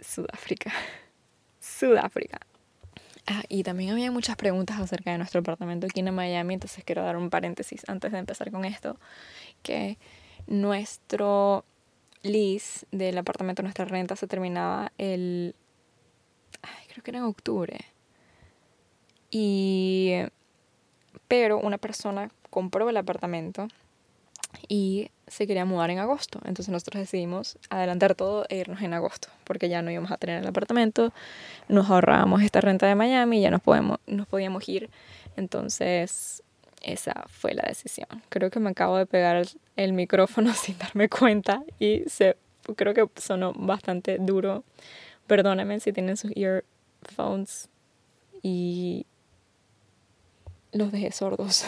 Sudáfrica. 0.00 0.72
Sudáfrica. 1.60 2.40
Ah, 3.26 3.42
y 3.50 3.62
también 3.62 3.90
había 3.90 4.10
muchas 4.10 4.36
preguntas 4.36 4.80
acerca 4.80 5.12
de 5.12 5.18
nuestro 5.18 5.40
apartamento 5.42 5.86
aquí 5.86 6.00
en 6.00 6.14
Miami, 6.14 6.54
entonces 6.54 6.82
quiero 6.82 7.04
dar 7.04 7.18
un 7.18 7.28
paréntesis 7.28 7.82
antes 7.88 8.10
de 8.10 8.18
empezar 8.18 8.50
con 8.50 8.64
esto, 8.64 8.98
que 9.62 9.98
nuestro 10.46 11.66
lease 12.22 12.86
del 12.90 13.18
apartamento, 13.18 13.62
nuestra 13.62 13.84
renta 13.84 14.16
se 14.16 14.26
terminaba 14.26 14.92
el 14.96 15.54
creo 16.98 17.04
que 17.04 17.10
era 17.10 17.18
en 17.18 17.24
octubre. 17.24 17.78
Y, 19.30 20.14
pero 21.26 21.58
una 21.58 21.78
persona 21.78 22.30
compró 22.50 22.88
el 22.88 22.96
apartamento 22.96 23.68
y 24.66 25.10
se 25.26 25.46
quería 25.46 25.64
mudar 25.64 25.90
en 25.90 25.98
agosto. 25.98 26.40
Entonces 26.44 26.68
nosotros 26.68 27.00
decidimos 27.00 27.58
adelantar 27.70 28.14
todo 28.14 28.46
e 28.48 28.56
irnos 28.56 28.80
en 28.82 28.94
agosto, 28.94 29.28
porque 29.44 29.68
ya 29.68 29.82
no 29.82 29.90
íbamos 29.90 30.10
a 30.10 30.16
tener 30.16 30.40
el 30.40 30.46
apartamento, 30.46 31.12
nos 31.68 31.90
ahorrábamos 31.90 32.42
esta 32.42 32.60
renta 32.60 32.86
de 32.86 32.94
Miami 32.94 33.38
y 33.38 33.42
ya 33.42 33.50
nos, 33.50 33.60
podemos, 33.60 33.98
nos 34.06 34.26
podíamos 34.26 34.68
ir. 34.68 34.88
Entonces 35.36 36.42
esa 36.82 37.24
fue 37.28 37.54
la 37.54 37.64
decisión. 37.66 38.08
Creo 38.28 38.50
que 38.50 38.60
me 38.60 38.70
acabo 38.70 38.96
de 38.96 39.06
pegar 39.06 39.44
el, 39.76 39.92
micrófono 39.92 40.52
sin 40.54 40.78
darme 40.78 41.08
cuenta 41.08 41.62
y 41.78 42.04
se, 42.06 42.36
creo 42.76 42.94
que 42.94 43.06
sonó 43.20 43.52
bastante 43.54 44.18
duro. 44.18 44.64
Perdóname 45.26 45.80
si 45.80 45.92
tienen 45.92 46.16
sus 46.16 46.32
ear 46.36 46.64
phones 47.10 47.68
y 48.42 49.06
los 50.72 50.92
dejé 50.92 51.12
sordos. 51.12 51.64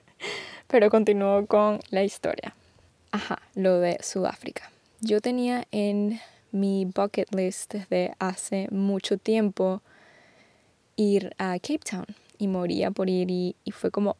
Pero 0.66 0.90
continúo 0.90 1.46
con 1.46 1.80
la 1.90 2.04
historia. 2.04 2.54
Ajá, 3.10 3.40
lo 3.54 3.78
de 3.78 3.98
Sudáfrica. 4.02 4.70
Yo 5.00 5.20
tenía 5.20 5.66
en 5.70 6.20
mi 6.50 6.84
bucket 6.84 7.34
list 7.34 7.72
desde 7.74 8.14
hace 8.18 8.68
mucho 8.70 9.16
tiempo 9.16 9.82
ir 10.96 11.34
a 11.38 11.58
Cape 11.58 11.78
Town 11.78 12.06
y 12.38 12.48
moría 12.48 12.90
por 12.90 13.08
ir 13.08 13.30
y, 13.30 13.56
fue 13.72 13.90
como 13.90 14.16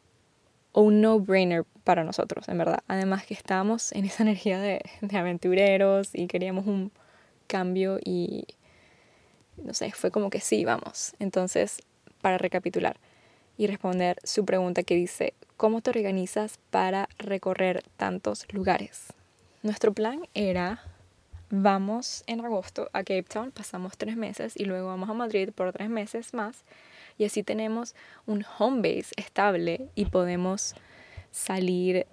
un 0.73 1.01
no-brainer 1.01 1.65
para 1.83 2.03
nosotros, 2.03 2.47
en 2.47 2.57
verdad. 2.57 2.79
Además 2.87 3.25
que 3.25 3.33
estábamos 3.33 3.91
en 3.91 4.05
esa 4.05 4.23
energía 4.23 4.59
de, 4.59 4.81
de 5.01 5.17
aventureros 5.17 6.09
y 6.13 6.27
queríamos 6.27 6.65
un 6.65 6.91
cambio 7.47 7.99
y 8.03 8.45
no 9.63 9.73
sé, 9.73 9.91
fue 9.91 10.11
como 10.11 10.29
que 10.29 10.39
sí, 10.39 10.65
vamos. 10.65 11.13
Entonces, 11.19 11.79
para 12.21 12.37
recapitular 12.37 12.97
y 13.57 13.67
responder 13.67 14.17
su 14.23 14.45
pregunta 14.45 14.83
que 14.83 14.95
dice, 14.95 15.33
¿cómo 15.57 15.81
te 15.81 15.89
organizas 15.89 16.59
para 16.69 17.09
recorrer 17.17 17.83
tantos 17.97 18.45
lugares? 18.53 19.07
Nuestro 19.61 19.93
plan 19.93 20.21
era, 20.33 20.81
vamos 21.49 22.23
en 22.27 22.39
agosto 22.45 22.89
a 22.93 22.99
Cape 22.99 23.23
Town, 23.23 23.51
pasamos 23.51 23.97
tres 23.97 24.15
meses 24.15 24.53
y 24.55 24.65
luego 24.65 24.87
vamos 24.87 25.09
a 25.09 25.13
Madrid 25.13 25.49
por 25.53 25.73
tres 25.73 25.89
meses 25.89 26.33
más 26.33 26.63
y 27.17 27.25
así 27.25 27.43
tenemos 27.43 27.95
un 28.25 28.45
home 28.57 28.77
base 28.77 29.13
estable 29.17 29.89
y 29.93 30.05
podemos 30.05 30.73
salir 31.31 32.07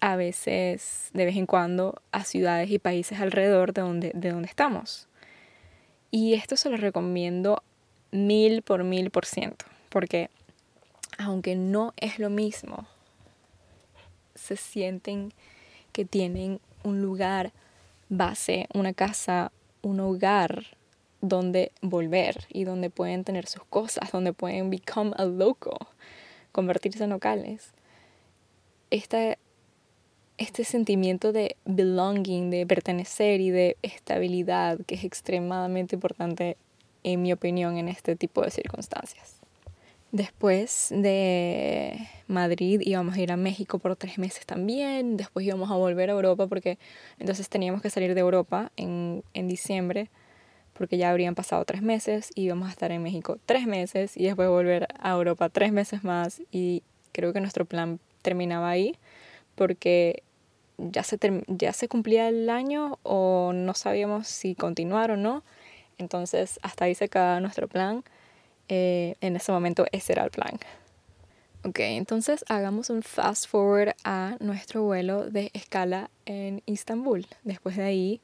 a 0.00 0.16
veces, 0.16 1.10
de 1.14 1.24
vez 1.24 1.36
en 1.36 1.46
cuando, 1.46 2.02
a 2.12 2.24
ciudades 2.24 2.70
y 2.70 2.78
países 2.78 3.20
alrededor 3.20 3.72
de 3.72 3.80
donde, 3.80 4.12
de 4.14 4.30
donde 4.30 4.48
estamos. 4.48 5.08
Y 6.10 6.34
esto 6.34 6.56
se 6.56 6.70
lo 6.70 6.76
recomiendo 6.76 7.62
mil 8.10 8.62
por 8.62 8.84
mil 8.84 9.10
por 9.10 9.26
ciento, 9.26 9.66
porque 9.88 10.30
aunque 11.18 11.56
no 11.56 11.92
es 11.96 12.18
lo 12.18 12.30
mismo, 12.30 12.86
se 14.34 14.56
sienten 14.56 15.32
que 15.92 16.04
tienen 16.04 16.60
un 16.84 17.02
lugar 17.02 17.52
base, 18.08 18.66
una 18.74 18.92
casa, 18.92 19.50
un 19.82 20.00
hogar 20.00 20.76
donde 21.20 21.72
volver 21.80 22.46
y 22.50 22.64
donde 22.64 22.90
pueden 22.90 23.24
tener 23.24 23.46
sus 23.46 23.64
cosas, 23.64 24.12
donde 24.12 24.32
pueden 24.32 24.70
become 24.70 25.12
a 25.16 25.24
local, 25.24 25.78
convertirse 26.52 27.04
en 27.04 27.10
locales. 27.10 27.72
Esta 28.90 29.36
este 30.38 30.64
sentimiento 30.64 31.32
de 31.32 31.56
belonging, 31.64 32.50
de 32.50 32.66
pertenecer 32.66 33.40
y 33.40 33.50
de 33.50 33.76
estabilidad 33.82 34.78
que 34.86 34.96
es 34.96 35.04
extremadamente 35.04 35.96
importante 35.96 36.56
en 37.04 37.22
mi 37.22 37.32
opinión 37.32 37.78
en 37.78 37.88
este 37.88 38.16
tipo 38.16 38.42
de 38.42 38.50
circunstancias. 38.50 39.36
Después 40.12 40.88
de 40.90 42.08
Madrid 42.26 42.80
íbamos 42.84 43.16
a 43.16 43.20
ir 43.20 43.32
a 43.32 43.36
México 43.36 43.78
por 43.78 43.96
tres 43.96 44.18
meses 44.18 44.46
también, 44.46 45.16
después 45.16 45.46
íbamos 45.46 45.70
a 45.70 45.74
volver 45.74 46.10
a 46.10 46.12
Europa 46.12 46.46
porque 46.46 46.78
entonces 47.18 47.48
teníamos 47.48 47.82
que 47.82 47.90
salir 47.90 48.14
de 48.14 48.20
Europa 48.20 48.70
en, 48.76 49.24
en 49.34 49.48
diciembre 49.48 50.10
porque 50.74 50.98
ya 50.98 51.10
habrían 51.10 51.34
pasado 51.34 51.64
tres 51.64 51.82
meses 51.82 52.30
y 52.34 52.42
íbamos 52.42 52.68
a 52.68 52.70
estar 52.70 52.92
en 52.92 53.02
México 53.02 53.38
tres 53.46 53.66
meses 53.66 54.16
y 54.16 54.24
después 54.24 54.48
volver 54.48 54.86
a 54.98 55.12
Europa 55.12 55.48
tres 55.48 55.72
meses 55.72 56.04
más 56.04 56.42
y 56.50 56.82
creo 57.12 57.32
que 57.32 57.40
nuestro 57.40 57.64
plan 57.64 57.98
terminaba 58.22 58.68
ahí 58.68 58.94
porque 59.54 60.22
ya 60.78 61.02
se, 61.02 61.18
ya 61.46 61.72
se 61.72 61.88
cumplía 61.88 62.28
el 62.28 62.48
año 62.50 62.98
o 63.02 63.52
no 63.54 63.74
sabíamos 63.74 64.28
si 64.28 64.54
continuar 64.54 65.10
o 65.10 65.16
no. 65.16 65.42
Entonces 65.98 66.58
hasta 66.62 66.84
ahí 66.84 66.94
se 66.94 67.04
acaba 67.06 67.40
nuestro 67.40 67.68
plan. 67.68 68.04
Eh, 68.68 69.16
en 69.20 69.36
ese 69.36 69.52
momento 69.52 69.86
ese 69.92 70.12
era 70.12 70.24
el 70.24 70.30
plan. 70.30 70.58
Ok, 71.64 71.80
entonces 71.80 72.44
hagamos 72.48 72.90
un 72.90 73.02
fast 73.02 73.48
forward 73.48 73.94
a 74.04 74.36
nuestro 74.38 74.82
vuelo 74.82 75.28
de 75.28 75.50
escala 75.52 76.10
en 76.24 76.62
Istambul. 76.66 77.26
Después 77.42 77.76
de 77.76 77.84
ahí 77.84 78.20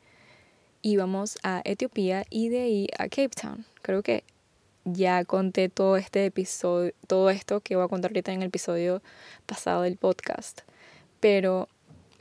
íbamos 0.82 1.38
a 1.42 1.62
Etiopía 1.64 2.24
y 2.30 2.50
de 2.50 2.60
ahí 2.60 2.88
a 2.98 3.04
Cape 3.08 3.30
Town. 3.30 3.64
Creo 3.82 4.02
que 4.02 4.22
ya 4.84 5.24
conté 5.24 5.68
todo 5.68 5.96
este 5.96 6.26
episodio, 6.26 6.92
todo 7.06 7.30
esto 7.30 7.60
que 7.60 7.76
voy 7.76 7.84
a 7.84 7.88
contar 7.88 8.10
ahorita 8.10 8.32
en 8.32 8.42
el 8.42 8.48
episodio 8.48 9.02
pasado 9.46 9.82
del 9.82 9.96
podcast. 9.96 10.60
Pero 11.20 11.68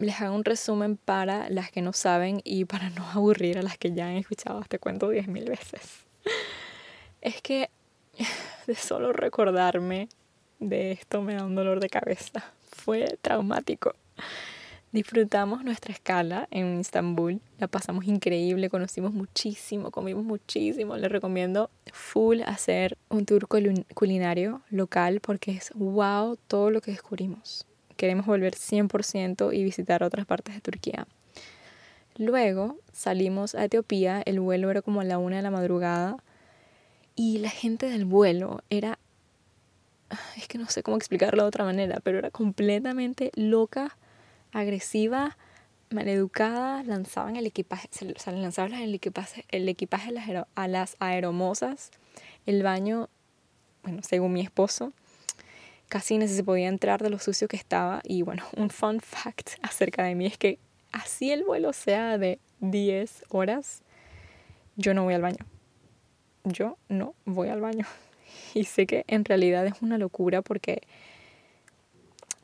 les 0.01 0.19
hago 0.21 0.35
un 0.35 0.43
resumen 0.43 0.97
para 0.97 1.49
las 1.49 1.71
que 1.71 1.81
no 1.81 1.93
saben 1.93 2.41
y 2.43 2.65
para 2.65 2.89
no 2.89 3.05
aburrir 3.13 3.57
a 3.57 3.63
las 3.63 3.77
que 3.77 3.93
ya 3.93 4.07
han 4.07 4.15
escuchado 4.15 4.61
este 4.61 4.79
cuento 4.79 5.09
diez 5.09 5.27
mil 5.27 5.45
veces. 5.45 6.05
Es 7.21 7.41
que 7.41 7.69
de 8.67 8.75
solo 8.75 9.13
recordarme 9.13 10.09
de 10.59 10.91
esto 10.91 11.21
me 11.21 11.35
da 11.35 11.45
un 11.45 11.55
dolor 11.55 11.79
de 11.79 11.89
cabeza. 11.89 12.43
Fue 12.71 13.17
traumático. 13.21 13.95
Disfrutamos 14.91 15.63
nuestra 15.63 15.93
escala 15.93 16.49
en 16.51 16.81
Estambul, 16.81 17.39
la 17.59 17.69
pasamos 17.69 18.05
increíble, 18.05 18.69
conocimos 18.69 19.13
muchísimo, 19.13 19.89
comimos 19.89 20.25
muchísimo. 20.25 20.97
Les 20.97 21.09
recomiendo 21.09 21.69
full 21.93 22.41
hacer 22.41 22.97
un 23.07 23.25
tour 23.25 23.47
culinario 23.47 24.61
local 24.69 25.21
porque 25.21 25.51
es 25.51 25.71
wow 25.75 26.37
todo 26.47 26.71
lo 26.71 26.81
que 26.81 26.91
descubrimos. 26.91 27.65
Queremos 28.01 28.25
volver 28.25 28.55
100% 28.55 29.53
y 29.53 29.63
visitar 29.63 30.01
otras 30.01 30.25
partes 30.25 30.55
de 30.55 30.61
Turquía. 30.61 31.05
Luego 32.17 32.79
salimos 32.91 33.53
a 33.53 33.65
Etiopía, 33.65 34.23
el 34.25 34.39
vuelo 34.39 34.71
era 34.71 34.81
como 34.81 35.01
a 35.01 35.03
la 35.03 35.19
una 35.19 35.35
de 35.35 35.43
la 35.43 35.51
madrugada 35.51 36.17
y 37.15 37.37
la 37.37 37.51
gente 37.51 37.91
del 37.91 38.05
vuelo 38.05 38.63
era, 38.71 38.97
es 40.35 40.47
que 40.47 40.57
no 40.57 40.67
sé 40.67 40.81
cómo 40.81 40.97
explicarlo 40.97 41.43
de 41.43 41.47
otra 41.47 41.63
manera, 41.63 41.99
pero 42.03 42.17
era 42.17 42.31
completamente 42.31 43.29
loca 43.35 43.95
agresiva, 44.51 45.37
maleducada, 45.91 46.81
lanzaban 46.81 47.35
el 47.35 47.45
equipaje, 47.45 47.87
o 48.01 48.31
lanzaban 48.31 48.73
el 48.73 48.95
equipaje, 48.95 49.45
el 49.49 49.69
equipaje 49.69 50.11
a 50.55 50.67
las 50.67 50.97
aeromosas, 50.97 51.91
el 52.47 52.63
baño, 52.63 53.09
bueno, 53.83 54.01
según 54.01 54.33
mi 54.33 54.41
esposo, 54.41 54.91
casi 55.91 56.17
ni 56.17 56.27
se 56.27 56.43
podía 56.43 56.69
entrar 56.69 57.03
de 57.03 57.09
lo 57.09 57.19
sucio 57.19 57.47
que 57.47 57.57
estaba. 57.57 58.01
Y 58.03 58.21
bueno, 58.21 58.43
un 58.55 58.69
fun 58.69 59.01
fact 59.01 59.51
acerca 59.61 60.03
de 60.03 60.15
mí 60.15 60.25
es 60.25 60.37
que 60.37 60.57
así 60.91 61.31
el 61.31 61.43
vuelo 61.43 61.73
sea 61.73 62.17
de 62.17 62.39
10 62.61 63.25
horas, 63.29 63.83
yo 64.77 64.93
no 64.93 65.03
voy 65.03 65.13
al 65.13 65.21
baño. 65.21 65.45
Yo 66.43 66.77
no 66.89 67.13
voy 67.25 67.49
al 67.49 67.61
baño. 67.61 67.85
Y 68.53 68.63
sé 68.63 68.87
que 68.87 69.03
en 69.07 69.25
realidad 69.25 69.67
es 69.67 69.81
una 69.81 69.97
locura 69.97 70.41
porque 70.41 70.81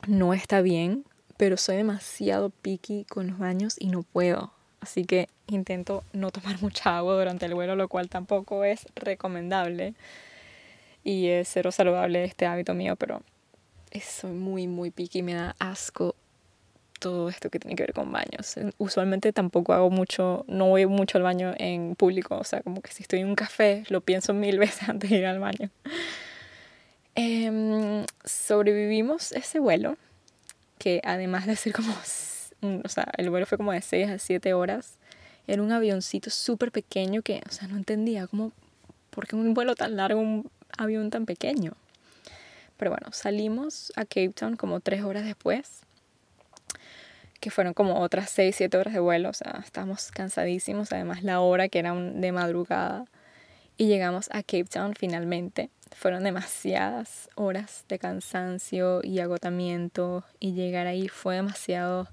no 0.06 0.34
está 0.34 0.60
bien 0.60 1.04
pero 1.38 1.56
soy 1.56 1.76
demasiado 1.76 2.50
picky 2.50 3.04
con 3.04 3.28
los 3.28 3.38
baños 3.38 3.76
y 3.78 3.86
no 3.86 4.02
puedo. 4.02 4.52
Así 4.80 5.04
que 5.04 5.28
intento 5.46 6.04
no 6.12 6.30
tomar 6.30 6.60
mucha 6.60 6.98
agua 6.98 7.14
durante 7.14 7.46
el 7.46 7.54
vuelo, 7.54 7.76
lo 7.76 7.88
cual 7.88 8.10
tampoco 8.10 8.64
es 8.64 8.86
recomendable. 8.96 9.94
Y 11.04 11.28
es 11.28 11.48
cero 11.48 11.72
saludable 11.72 12.24
este 12.24 12.44
hábito 12.44 12.74
mío, 12.74 12.96
pero 12.96 13.22
soy 14.00 14.32
muy, 14.32 14.66
muy 14.66 14.90
picky. 14.90 15.22
Me 15.22 15.34
da 15.34 15.56
asco 15.58 16.14
todo 16.98 17.28
esto 17.28 17.50
que 17.50 17.58
tiene 17.58 17.76
que 17.76 17.84
ver 17.84 17.92
con 17.92 18.10
baños. 18.10 18.56
Usualmente 18.78 19.32
tampoco 19.32 19.72
hago 19.72 19.90
mucho, 19.90 20.44
no 20.48 20.66
voy 20.66 20.86
mucho 20.86 21.18
al 21.18 21.24
baño 21.24 21.54
en 21.58 21.94
público. 21.96 22.36
O 22.36 22.44
sea, 22.44 22.60
como 22.60 22.82
que 22.82 22.92
si 22.92 23.02
estoy 23.02 23.20
en 23.20 23.28
un 23.28 23.34
café, 23.34 23.84
lo 23.88 24.00
pienso 24.00 24.34
mil 24.34 24.58
veces 24.60 24.88
antes 24.88 25.10
de 25.10 25.16
ir 25.16 25.26
al 25.26 25.38
baño. 25.38 25.70
Em, 27.14 28.04
sobrevivimos 28.24 29.32
ese 29.32 29.58
vuelo 29.58 29.96
que 30.78 31.00
además 31.04 31.46
de 31.46 31.56
ser 31.56 31.72
como, 31.72 31.92
o 31.92 32.88
sea, 32.88 33.08
el 33.16 33.30
vuelo 33.30 33.44
fue 33.44 33.58
como 33.58 33.72
de 33.72 33.82
6 33.82 34.08
a 34.08 34.18
7 34.18 34.54
horas, 34.54 34.98
era 35.48 35.62
un 35.62 35.72
avioncito 35.72 36.30
súper 36.30 36.70
pequeño 36.70 37.22
que, 37.22 37.42
o 37.48 37.52
sea, 37.52 37.66
no 37.66 37.76
entendía 37.76 38.28
cómo, 38.28 38.52
por 39.10 39.26
qué 39.26 39.34
un 39.34 39.54
vuelo 39.54 39.74
tan 39.74 39.96
largo, 39.96 40.20
un 40.20 40.48
avión 40.76 41.10
tan 41.10 41.26
pequeño. 41.26 41.72
Pero 42.78 42.90
bueno, 42.92 43.08
salimos 43.12 43.92
a 43.96 44.06
Cape 44.06 44.30
Town 44.30 44.56
como 44.56 44.80
3 44.80 45.02
horas 45.02 45.24
después, 45.24 45.82
que 47.40 47.50
fueron 47.50 47.74
como 47.74 48.00
otras 48.00 48.30
6, 48.30 48.56
7 48.56 48.78
horas 48.78 48.94
de 48.94 49.00
vuelo, 49.00 49.28
o 49.28 49.34
sea, 49.34 49.60
estábamos 49.62 50.10
cansadísimos, 50.10 50.92
además 50.92 51.22
la 51.22 51.40
hora 51.40 51.68
que 51.68 51.80
era 51.80 51.94
de 51.94 52.32
madrugada, 52.32 53.04
y 53.76 53.86
llegamos 53.86 54.28
a 54.30 54.42
Cape 54.42 54.64
Town 54.64 54.94
finalmente 54.94 55.70
fueron 55.96 56.24
demasiadas 56.24 57.28
horas 57.34 57.84
de 57.88 57.98
cansancio 57.98 59.00
y 59.02 59.20
agotamiento 59.20 60.24
y 60.38 60.52
llegar 60.52 60.86
ahí 60.86 61.08
fue 61.08 61.36
demasiado 61.36 62.08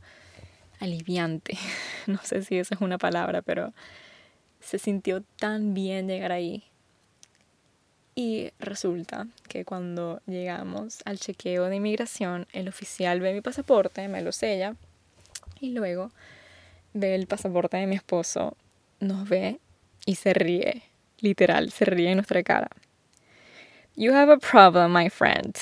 aliviante. 0.79 1.57
No 2.07 2.19
sé 2.21 2.43
si 2.43 2.59
esa 2.59 2.75
es 2.75 2.81
una 2.81 2.99
palabra, 2.99 3.41
pero 3.41 3.73
se 4.59 4.77
sintió 4.77 5.23
tan 5.23 5.73
bien 5.73 6.07
llegar 6.07 6.31
ahí. 6.31 6.63
Y 8.15 8.51
resulta 8.59 9.27
que 9.49 9.65
cuando 9.65 10.21
llegamos 10.25 10.99
al 11.03 11.19
chequeo 11.19 11.65
de 11.65 11.75
inmigración, 11.75 12.47
el 12.53 12.69
oficial 12.69 13.19
ve 13.19 13.33
mi 13.33 13.41
pasaporte, 13.41 14.07
me 14.07 14.21
lo 14.21 14.31
sella 14.31 14.75
y 15.59 15.71
luego 15.71 16.11
ve 16.93 17.13
el 17.13 17.27
pasaporte 17.27 17.75
de 17.75 17.87
mi 17.87 17.95
esposo, 17.95 18.55
nos 19.01 19.27
ve 19.27 19.59
y 20.05 20.15
se 20.15 20.33
ríe, 20.33 20.83
literal, 21.19 21.71
se 21.71 21.83
ríe 21.83 22.09
en 22.09 22.17
nuestra 22.17 22.41
cara. 22.41 22.69
You 23.97 24.13
have 24.13 24.31
a 24.31 24.37
problem, 24.37 24.93
my 24.93 25.09
friend. 25.09 25.55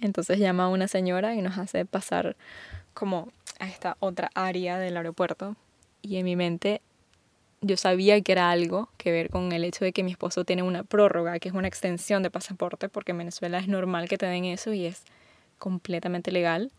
Entonces 0.00 0.38
llama 0.38 0.64
a 0.64 0.68
una 0.68 0.88
señora 0.88 1.34
y 1.36 1.42
nos 1.42 1.58
hace 1.58 1.84
pasar 1.84 2.36
como 2.92 3.32
a 3.60 3.68
esta 3.68 3.96
otra 4.00 4.30
área 4.34 4.78
del 4.78 4.96
aeropuerto. 4.96 5.54
Y 6.02 6.16
en 6.16 6.24
mi 6.24 6.34
mente 6.34 6.82
yo 7.62 7.76
sabía 7.76 8.20
que 8.20 8.32
era 8.32 8.50
algo 8.50 8.90
que 8.98 9.12
ver 9.12 9.30
con 9.30 9.52
el 9.52 9.64
hecho 9.64 9.84
de 9.84 9.92
que 9.92 10.02
mi 10.02 10.10
esposo 10.10 10.44
tiene 10.44 10.62
una 10.62 10.82
prórroga, 10.82 11.38
que 11.38 11.48
es 11.48 11.54
una 11.54 11.68
extensión 11.68 12.22
de 12.22 12.30
pasaporte, 12.30 12.88
porque 12.88 13.12
en 13.12 13.18
Venezuela 13.18 13.58
es 13.58 13.68
normal 13.68 14.08
que 14.08 14.18
te 14.18 14.26
den 14.26 14.44
eso 14.44 14.72
y 14.72 14.84
es 14.86 15.04
completamente 15.58 16.32
legal. 16.32 16.72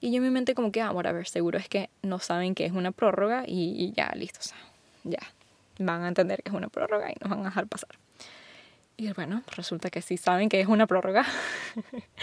Y 0.00 0.10
yo 0.10 0.16
en 0.16 0.22
mi 0.24 0.30
mente 0.30 0.54
como 0.54 0.72
que, 0.72 0.80
ah, 0.80 0.90
bueno, 0.90 1.10
a 1.10 1.12
ver, 1.12 1.28
seguro 1.28 1.58
es 1.58 1.68
que 1.68 1.90
no 2.00 2.18
saben 2.18 2.54
que 2.54 2.64
es 2.64 2.72
una 2.72 2.90
prórroga 2.90 3.44
y, 3.46 3.74
y 3.76 3.92
ya, 3.92 4.10
listo, 4.16 4.40
ya, 5.04 5.20
van 5.78 6.02
a 6.02 6.08
entender 6.08 6.42
que 6.42 6.48
es 6.48 6.56
una 6.56 6.68
prórroga 6.68 7.10
y 7.10 7.14
nos 7.20 7.30
van 7.30 7.40
a 7.40 7.44
dejar 7.44 7.66
pasar. 7.66 7.90
Y 8.96 9.12
bueno, 9.12 9.42
resulta 9.54 9.90
que 9.90 10.00
sí 10.00 10.16
saben 10.16 10.48
que 10.48 10.60
es 10.60 10.68
una 10.68 10.86
prórroga, 10.86 11.26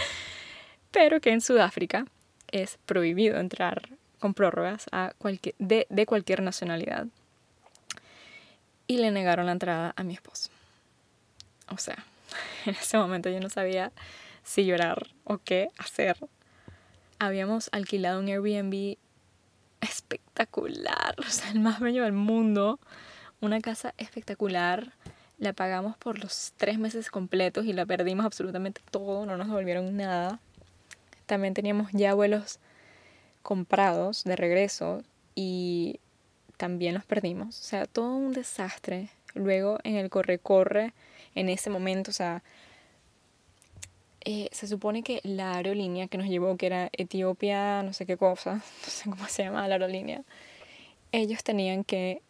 pero 0.92 1.22
que 1.22 1.32
en 1.32 1.42
Sudáfrica 1.42 2.06
es 2.52 2.80
prohibido 2.86 3.40
entrar 3.40 3.90
con 4.20 4.34
prórrogas 4.34 4.88
a 4.92 5.14
cualquier, 5.18 5.56
de, 5.60 5.86
de 5.90 6.06
cualquier 6.06 6.42
nacionalidad. 6.42 7.08
Y 8.90 8.98
le 8.98 9.12
negaron 9.12 9.46
la 9.46 9.52
entrada 9.52 9.94
a 9.96 10.04
mi 10.04 10.16
esposo. 10.16 10.50
O 11.68 11.78
sea, 11.78 12.04
en 12.66 12.74
ese 12.74 12.98
momento 12.98 13.30
yo 13.30 13.40
no 13.40 13.48
sabía 13.48 13.92
si 14.44 14.66
llorar 14.66 15.10
o 15.26 15.38
qué 15.38 15.70
hacer. 15.78 16.18
Habíamos 17.20 17.70
alquilado 17.72 18.20
un 18.20 18.30
Airbnb 18.30 18.98
espectacular, 19.80 21.16
o 21.20 21.30
sea, 21.30 21.52
el 21.52 21.60
más 21.60 21.80
bello 21.80 22.04
del 22.04 22.14
mundo. 22.14 22.80
Una 23.42 23.62
casa 23.62 23.94
espectacular 24.00 24.92
la 25.38 25.54
pagamos 25.54 25.96
por 25.96 26.18
los 26.18 26.54
tres 26.58 26.80
meses 26.80 27.12
completos 27.12 27.66
y 27.66 27.74
la 27.74 27.86
perdimos 27.86 28.26
absolutamente 28.26 28.82
todo, 28.90 29.28
no 29.28 29.38
nos 29.38 29.50
devolvieron 29.50 29.96
nada. 29.96 30.40
También 31.28 31.54
teníamos 31.54 31.92
ya 31.94 32.16
vuelos 32.16 32.58
comprados 33.44 34.24
de 34.24 34.36
regreso 34.36 35.04
y 35.36 36.00
también 36.60 36.94
los 36.94 37.06
perdimos. 37.06 37.58
O 37.58 37.64
sea, 37.64 37.86
todo 37.86 38.14
un 38.18 38.34
desastre. 38.34 39.08
Luego 39.34 39.80
en 39.86 39.96
el 39.96 40.10
corre-corre, 40.10 40.94
en 41.34 41.48
ese 41.48 41.70
momento, 41.70 42.12
o 42.12 42.14
sea, 42.14 42.44
eh, 44.26 44.50
se 44.52 44.68
supone 44.68 45.02
que 45.02 45.22
la 45.24 45.56
aerolínea 45.56 46.08
que 46.08 46.18
nos 46.18 46.28
llevó, 46.28 46.58
que 46.58 46.66
era 46.66 46.90
Etiopía, 46.92 47.82
no 47.84 47.94
sé 47.94 48.06
qué 48.06 48.18
cosa, 48.18 48.56
no 48.84 48.90
sé 48.90 49.10
cómo 49.10 49.26
se 49.28 49.44
llama 49.44 49.66
la 49.70 49.76
aerolínea, 49.76 50.24
ellos 51.14 51.44
tenían 51.46 51.86
que 51.86 52.22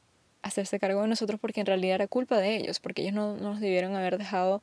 hacerse 0.44 0.80
cargo 0.80 1.02
de 1.02 1.08
nosotros 1.08 1.40
porque 1.40 1.62
en 1.62 1.66
realidad 1.66 1.96
era 1.96 2.08
culpa 2.08 2.38
de 2.38 2.56
ellos, 2.56 2.80
porque 2.80 3.02
ellos 3.02 3.16
no, 3.16 3.36
nos 3.36 3.60
debieron 3.60 3.96
haber 3.96 4.20
dejado 4.20 4.62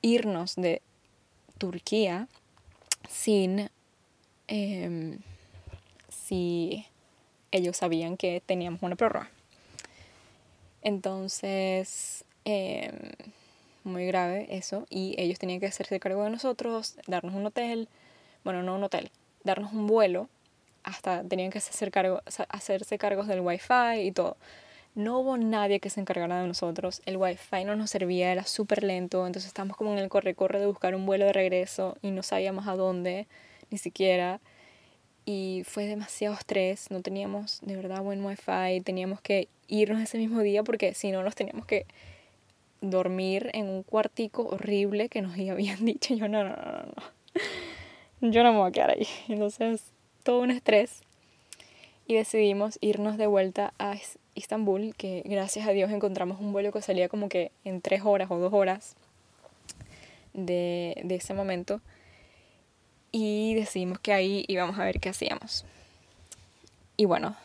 irnos 0.00 0.56
de 0.56 0.80
Turquía 1.58 2.28
sin 3.10 3.68
em, 4.48 5.18
si 6.08 6.86
ellos 7.52 7.76
sabían 7.76 8.16
que 8.16 8.42
teníamos 8.44 8.82
una 8.82 8.96
prórroga. 8.96 9.30
Entonces, 10.82 12.24
em, 12.44 12.92
muy 13.84 14.06
grave 14.06 14.46
eso, 14.50 14.86
y 14.90 15.14
ellos 15.18 15.38
tenían 15.38 15.60
que 15.60 15.66
hacerse 15.66 16.00
cargo 16.00 16.24
de 16.24 16.30
nosotros, 16.30 16.96
darnos 17.06 17.34
un 17.34 17.46
hotel, 17.46 17.88
bueno, 18.44 18.62
no 18.62 18.74
un 18.74 18.84
hotel, 18.84 19.10
darnos 19.44 19.72
un 19.72 19.86
vuelo, 19.86 20.28
hasta 20.82 21.22
tenían 21.22 21.50
que 21.50 21.58
hacerse, 21.58 21.90
cargo, 21.90 22.22
hacerse 22.48 22.98
cargos 22.98 23.28
del 23.28 23.40
wifi 23.40 24.00
y 24.00 24.12
todo. 24.12 24.36
No 24.94 25.20
hubo 25.20 25.38
nadie 25.38 25.80
que 25.80 25.88
se 25.88 26.00
encargara 26.00 26.40
de 26.40 26.46
nosotros. 26.46 27.00
El 27.06 27.16
wifi 27.16 27.64
no 27.64 27.76
nos 27.76 27.90
servía, 27.90 28.30
era 28.30 28.44
súper 28.44 28.82
lento. 28.82 29.26
Entonces 29.26 29.48
estábamos 29.48 29.76
como 29.76 29.92
en 29.92 29.98
el 29.98 30.10
corre-corre 30.10 30.60
de 30.60 30.66
buscar 30.66 30.94
un 30.94 31.06
vuelo 31.06 31.24
de 31.24 31.32
regreso 31.32 31.96
y 32.02 32.10
no 32.10 32.22
sabíamos 32.22 32.66
a 32.66 32.76
dónde, 32.76 33.26
ni 33.70 33.78
siquiera. 33.78 34.40
Y 35.24 35.62
fue 35.64 35.86
demasiado 35.86 36.34
estrés. 36.34 36.90
No 36.90 37.00
teníamos 37.00 37.60
de 37.62 37.76
verdad 37.76 38.02
buen 38.02 38.24
wifi. 38.24 38.80
Teníamos 38.84 39.20
que 39.20 39.48
irnos 39.68 40.02
ese 40.02 40.18
mismo 40.18 40.40
día 40.40 40.62
porque 40.62 40.94
si 40.94 41.10
no 41.12 41.22
nos 41.22 41.34
teníamos 41.34 41.66
que 41.66 41.86
dormir 42.80 43.50
en 43.54 43.68
un 43.68 43.82
cuartico 43.84 44.42
horrible 44.42 45.08
que 45.08 45.22
nos 45.22 45.32
habían 45.50 45.84
dicho. 45.84 46.14
Yo 46.14 46.28
no, 46.28 46.44
no, 46.44 46.56
no, 46.56 46.82
no. 46.82 48.30
Yo 48.30 48.42
no 48.42 48.52
me 48.52 48.58
voy 48.58 48.68
a 48.68 48.72
quedar 48.72 48.90
ahí. 48.90 49.06
Entonces, 49.28 49.82
todo 50.22 50.40
un 50.40 50.50
estrés. 50.50 51.02
Y 52.06 52.14
decidimos 52.14 52.78
irnos 52.80 53.16
de 53.16 53.26
vuelta 53.26 53.72
a 53.78 53.96
Istambul, 54.34 54.94
que 54.96 55.22
gracias 55.24 55.66
a 55.66 55.70
Dios 55.70 55.90
encontramos 55.90 56.40
un 56.40 56.52
vuelo 56.52 56.72
que 56.72 56.82
salía 56.82 57.08
como 57.08 57.28
que 57.28 57.52
en 57.64 57.80
tres 57.80 58.02
horas 58.04 58.30
o 58.30 58.38
dos 58.38 58.52
horas 58.52 58.96
de, 60.34 61.00
de 61.04 61.14
ese 61.14 61.32
momento. 61.32 61.80
Y 63.12 63.54
decidimos 63.54 63.98
que 64.00 64.12
ahí 64.12 64.44
íbamos 64.48 64.78
a 64.78 64.84
ver 64.84 64.98
qué 64.98 65.10
hacíamos. 65.10 65.64
y 66.96 67.04
bueno, 67.04 67.36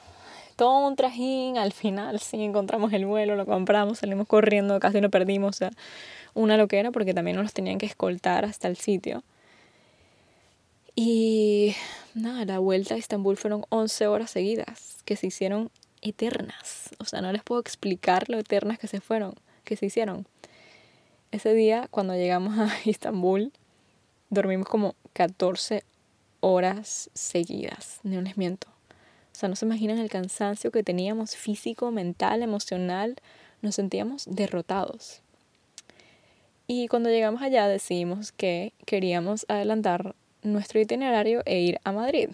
todo 0.57 0.87
un 0.87 0.95
trajín, 0.95 1.57
al 1.57 1.71
final 1.71 2.19
sí 2.21 2.43
encontramos 2.43 2.91
el 2.91 3.05
vuelo, 3.05 3.37
lo 3.37 3.45
compramos, 3.45 3.99
salimos 3.99 4.27
corriendo, 4.27 4.79
casi 4.79 4.99
lo 4.99 5.09
perdimos, 5.09 5.55
o 5.55 5.57
sea, 5.57 5.71
una 6.33 6.57
loquera 6.57 6.91
porque 6.91 7.13
también 7.13 7.37
nos 7.37 7.53
tenían 7.53 7.77
que 7.77 7.85
escoltar 7.85 8.43
hasta 8.43 8.67
el 8.67 8.75
sitio. 8.75 9.23
Y 10.95 11.75
nada, 12.15 12.43
la 12.45 12.59
vuelta 12.59 12.95
a 12.95 12.97
Estambul 12.97 13.37
fueron 13.37 13.65
11 13.69 14.07
horas 14.07 14.31
seguidas, 14.31 14.97
que 15.05 15.15
se 15.15 15.27
hicieron 15.27 15.69
eternas. 16.01 16.89
O 16.97 17.05
sea, 17.05 17.21
no 17.21 17.31
les 17.31 17.43
puedo 17.43 17.61
explicar 17.61 18.29
lo 18.29 18.39
eternas 18.39 18.79
que 18.79 18.87
se 18.87 18.99
fueron, 18.99 19.35
que 19.63 19.75
se 19.75 19.85
hicieron. 19.85 20.25
Ese 21.31 21.53
día, 21.53 21.87
cuando 21.91 22.15
llegamos 22.15 22.57
a 22.57 22.71
Estambul, 22.85 23.51
dormimos 24.29 24.67
como 24.67 24.95
14 25.17 25.83
horas 26.41 27.09
seguidas, 27.15 27.99
no 28.03 28.21
les 28.21 28.37
miento. 28.37 28.67
O 28.67 29.35
sea, 29.39 29.49
no 29.49 29.55
se 29.55 29.65
imaginan 29.65 29.97
el 29.97 30.11
cansancio 30.11 30.69
que 30.69 30.83
teníamos 30.83 31.35
físico, 31.35 31.89
mental, 31.89 32.43
emocional. 32.43 33.15
Nos 33.63 33.73
sentíamos 33.73 34.25
derrotados. 34.29 35.23
Y 36.67 36.87
cuando 36.87 37.09
llegamos 37.09 37.41
allá 37.41 37.67
decidimos 37.67 38.31
que 38.31 38.73
queríamos 38.85 39.47
adelantar 39.49 40.13
nuestro 40.43 40.79
itinerario 40.79 41.41
e 41.47 41.61
ir 41.61 41.79
a 41.83 41.91
Madrid. 41.93 42.29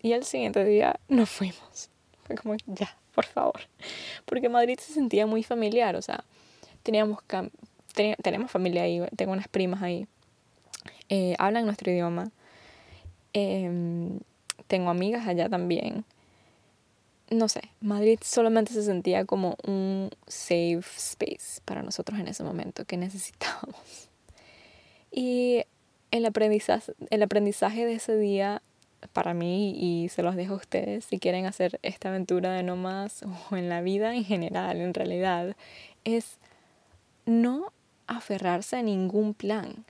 Y 0.00 0.14
al 0.14 0.24
siguiente 0.24 0.64
día 0.64 0.98
nos 1.08 1.28
fuimos. 1.28 1.90
Fue 2.22 2.36
como, 2.36 2.56
ya, 2.64 2.96
por 3.14 3.26
favor. 3.26 3.60
Porque 4.24 4.48
Madrid 4.48 4.78
se 4.80 4.94
sentía 4.94 5.26
muy 5.26 5.42
familiar, 5.42 5.94
o 5.94 6.00
sea, 6.00 6.24
teníamos, 6.82 7.18
tenemos 8.22 8.50
familia 8.50 8.84
ahí, 8.84 9.02
tengo 9.14 9.32
unas 9.32 9.48
primas 9.48 9.82
ahí. 9.82 10.06
Eh, 11.08 11.34
hablan 11.38 11.66
nuestro 11.66 11.90
idioma. 11.90 12.30
Em, 13.32 14.20
tengo 14.66 14.90
amigas 14.90 15.26
allá 15.26 15.48
también. 15.48 16.04
No 17.30 17.48
sé, 17.48 17.62
Madrid 17.80 18.18
solamente 18.22 18.72
se 18.72 18.82
sentía 18.82 19.24
como 19.24 19.56
un 19.66 20.10
safe 20.26 20.84
space 20.96 21.60
para 21.64 21.82
nosotros 21.82 22.18
en 22.20 22.28
ese 22.28 22.44
momento 22.44 22.84
que 22.84 22.96
necesitábamos. 22.96 24.08
Y 25.10 25.62
el 26.10 26.26
aprendizaje, 26.26 26.92
el 27.10 27.22
aprendizaje 27.22 27.86
de 27.86 27.94
ese 27.94 28.16
día 28.16 28.62
para 29.12 29.34
mí 29.34 29.74
y 29.76 30.08
se 30.08 30.22
los 30.22 30.36
dejo 30.36 30.54
a 30.54 30.58
ustedes 30.58 31.04
si 31.04 31.18
quieren 31.18 31.46
hacer 31.46 31.78
esta 31.82 32.08
aventura 32.08 32.52
de 32.52 32.62
no 32.62 32.76
más 32.76 33.24
o 33.50 33.56
en 33.56 33.68
la 33.68 33.80
vida 33.80 34.14
en 34.14 34.24
general, 34.24 34.80
en 34.80 34.94
realidad, 34.94 35.56
es 36.04 36.38
no 37.26 37.72
aferrarse 38.06 38.76
a 38.76 38.82
ningún 38.82 39.34
plan, 39.34 39.84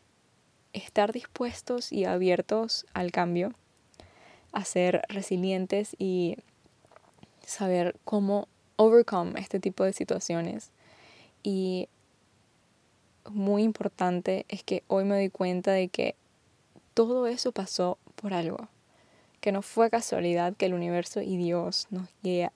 estar 0.75 1.13
dispuestos 1.13 1.93
y 1.93 2.05
abiertos 2.05 2.85
al 2.93 3.11
cambio, 3.11 3.55
a 4.53 4.65
ser 4.65 5.03
resilientes 5.09 5.97
y 5.99 6.37
saber 7.47 7.97
cómo 8.05 8.49
overcome 8.77 9.41
este 9.41 9.61
tipo 9.61 9.85
de 9.85 9.93
situaciones. 9.93 10.71
Y 11.43 11.89
muy 13.31 13.63
importante 13.63 14.45
es 14.49 14.63
que 14.63 14.83
hoy 14.89 15.05
me 15.05 15.15
doy 15.15 15.31
cuenta 15.31 15.73
de 15.73 15.89
que 15.89 16.15
todo 16.93 17.27
eso 17.27 17.53
pasó 17.53 17.99
por 18.17 18.35
algo, 18.35 18.69
que 19.41 19.53
no 19.53 19.63
fue 19.63 19.91
casualidad 19.91 20.55
que 20.57 20.67
el 20.67 20.75
universo 20.75 21.21
y 21.23 21.37
Dios 21.37 21.87
nos, 21.91 22.09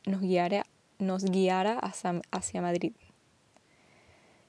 nos, 0.06 0.20
guiara, 0.20 0.64
nos 0.98 1.24
guiara 1.24 1.78
hacia, 1.78 2.20
hacia 2.30 2.62
Madrid. 2.62 2.92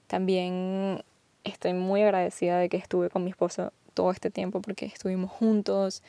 También 0.08 1.04
estoy 1.50 1.74
muy 1.74 2.02
agradecida 2.02 2.58
de 2.58 2.70
que 2.70 2.78
estuve 2.78 3.10
con 3.10 3.24
mi 3.24 3.32
esposo 3.32 3.72
todo 3.94 4.12
este 4.12 4.32
tiempo 4.32 4.62
porque 4.62 4.86
estuvimos 4.86 5.32
juntos 5.32 6.04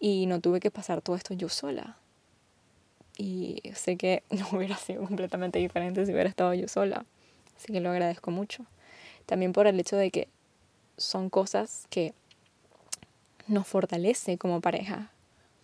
y 0.00 0.26
no 0.26 0.40
tuve 0.40 0.60
que 0.60 0.70
pasar 0.70 1.02
todo 1.02 1.16
esto 1.16 1.34
yo 1.34 1.48
sola. 1.48 1.96
Y 3.16 3.60
sé 3.74 3.96
que 3.96 4.22
no 4.30 4.46
hubiera 4.52 4.76
sido 4.76 5.04
completamente 5.04 5.58
diferente 5.58 6.06
si 6.06 6.12
hubiera 6.12 6.28
estado 6.28 6.54
yo 6.54 6.68
sola. 6.68 7.04
Así 7.56 7.72
que 7.72 7.80
lo 7.80 7.90
agradezco 7.90 8.30
mucho. 8.30 8.64
También 9.26 9.52
por 9.52 9.66
el 9.66 9.78
hecho 9.78 9.96
de 9.96 10.10
que 10.10 10.28
son 10.96 11.28
cosas 11.28 11.86
que 11.90 12.14
nos 13.46 13.66
fortalece 13.66 14.38
como 14.38 14.60
pareja, 14.60 15.10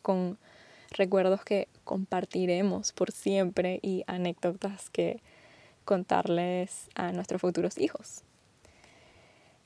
con 0.02 0.38
recuerdos 0.90 1.44
que 1.44 1.68
compartiremos 1.84 2.92
por 2.92 3.12
siempre 3.12 3.78
y 3.82 4.04
anécdotas 4.06 4.90
que 4.90 5.20
contarles 5.84 6.88
a 6.94 7.12
nuestros 7.12 7.40
futuros 7.40 7.78
hijos. 7.78 8.22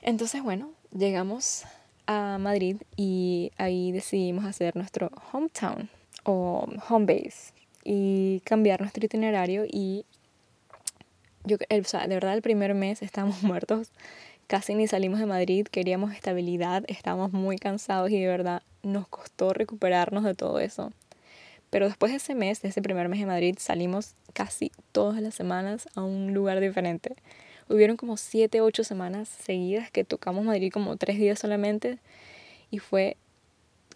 Entonces, 0.02 0.42
bueno, 0.42 0.70
llegamos 0.96 1.64
a 2.06 2.38
Madrid 2.38 2.76
y 2.96 3.52
ahí 3.58 3.92
decidimos 3.92 4.44
hacer 4.44 4.76
nuestro 4.76 5.10
hometown 5.32 5.90
o 6.24 6.66
home 6.88 7.06
base 7.06 7.52
y 7.84 8.40
cambiar 8.40 8.80
nuestro 8.80 9.04
itinerario 9.04 9.64
y 9.66 10.04
yo, 11.44 11.56
o 11.56 11.84
sea, 11.84 12.06
de 12.06 12.14
verdad 12.14 12.34
el 12.34 12.42
primer 12.42 12.74
mes 12.74 13.02
estábamos 13.02 13.42
muertos, 13.44 13.90
casi 14.46 14.74
ni 14.74 14.86
salimos 14.86 15.18
de 15.18 15.26
Madrid, 15.26 15.66
queríamos 15.66 16.12
estabilidad, 16.12 16.84
estábamos 16.88 17.32
muy 17.32 17.58
cansados 17.58 18.10
y 18.10 18.20
de 18.20 18.26
verdad 18.26 18.62
nos 18.82 19.08
costó 19.08 19.52
recuperarnos 19.52 20.24
de 20.24 20.34
todo 20.34 20.60
eso. 20.60 20.92
Pero 21.70 21.86
después 21.86 22.12
de 22.12 22.16
ese 22.16 22.34
mes, 22.34 22.62
de 22.62 22.68
ese 22.68 22.80
primer 22.80 23.08
mes 23.08 23.20
de 23.20 23.26
Madrid, 23.26 23.56
salimos 23.58 24.14
casi 24.32 24.72
todas 24.92 25.20
las 25.20 25.34
semanas 25.34 25.88
a 25.94 26.02
un 26.02 26.32
lugar 26.32 26.60
diferente. 26.60 27.14
Hubieron 27.68 27.96
como 27.96 28.16
siete, 28.16 28.60
ocho 28.60 28.84
semanas 28.84 29.28
seguidas 29.28 29.90
que 29.90 30.04
tocamos 30.04 30.44
Madrid 30.44 30.72
como 30.72 30.96
tres 30.96 31.18
días 31.18 31.38
solamente 31.38 31.98
y 32.70 32.78
fue 32.78 33.16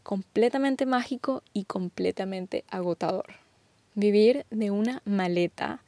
completamente 0.02 0.86
mágico 0.86 1.42
y 1.52 1.64
completamente 1.64 2.64
agotador. 2.68 3.26
Vivir 3.94 4.46
de 4.50 4.70
una 4.70 5.02
maleta, 5.04 5.82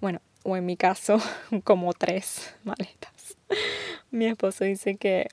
bueno, 0.00 0.20
o 0.42 0.56
en 0.56 0.66
mi 0.66 0.76
caso, 0.76 1.20
como 1.64 1.92
tres 1.92 2.54
maletas. 2.64 3.36
Mi 4.10 4.26
esposo 4.26 4.64
dice 4.64 4.96
que 4.96 5.28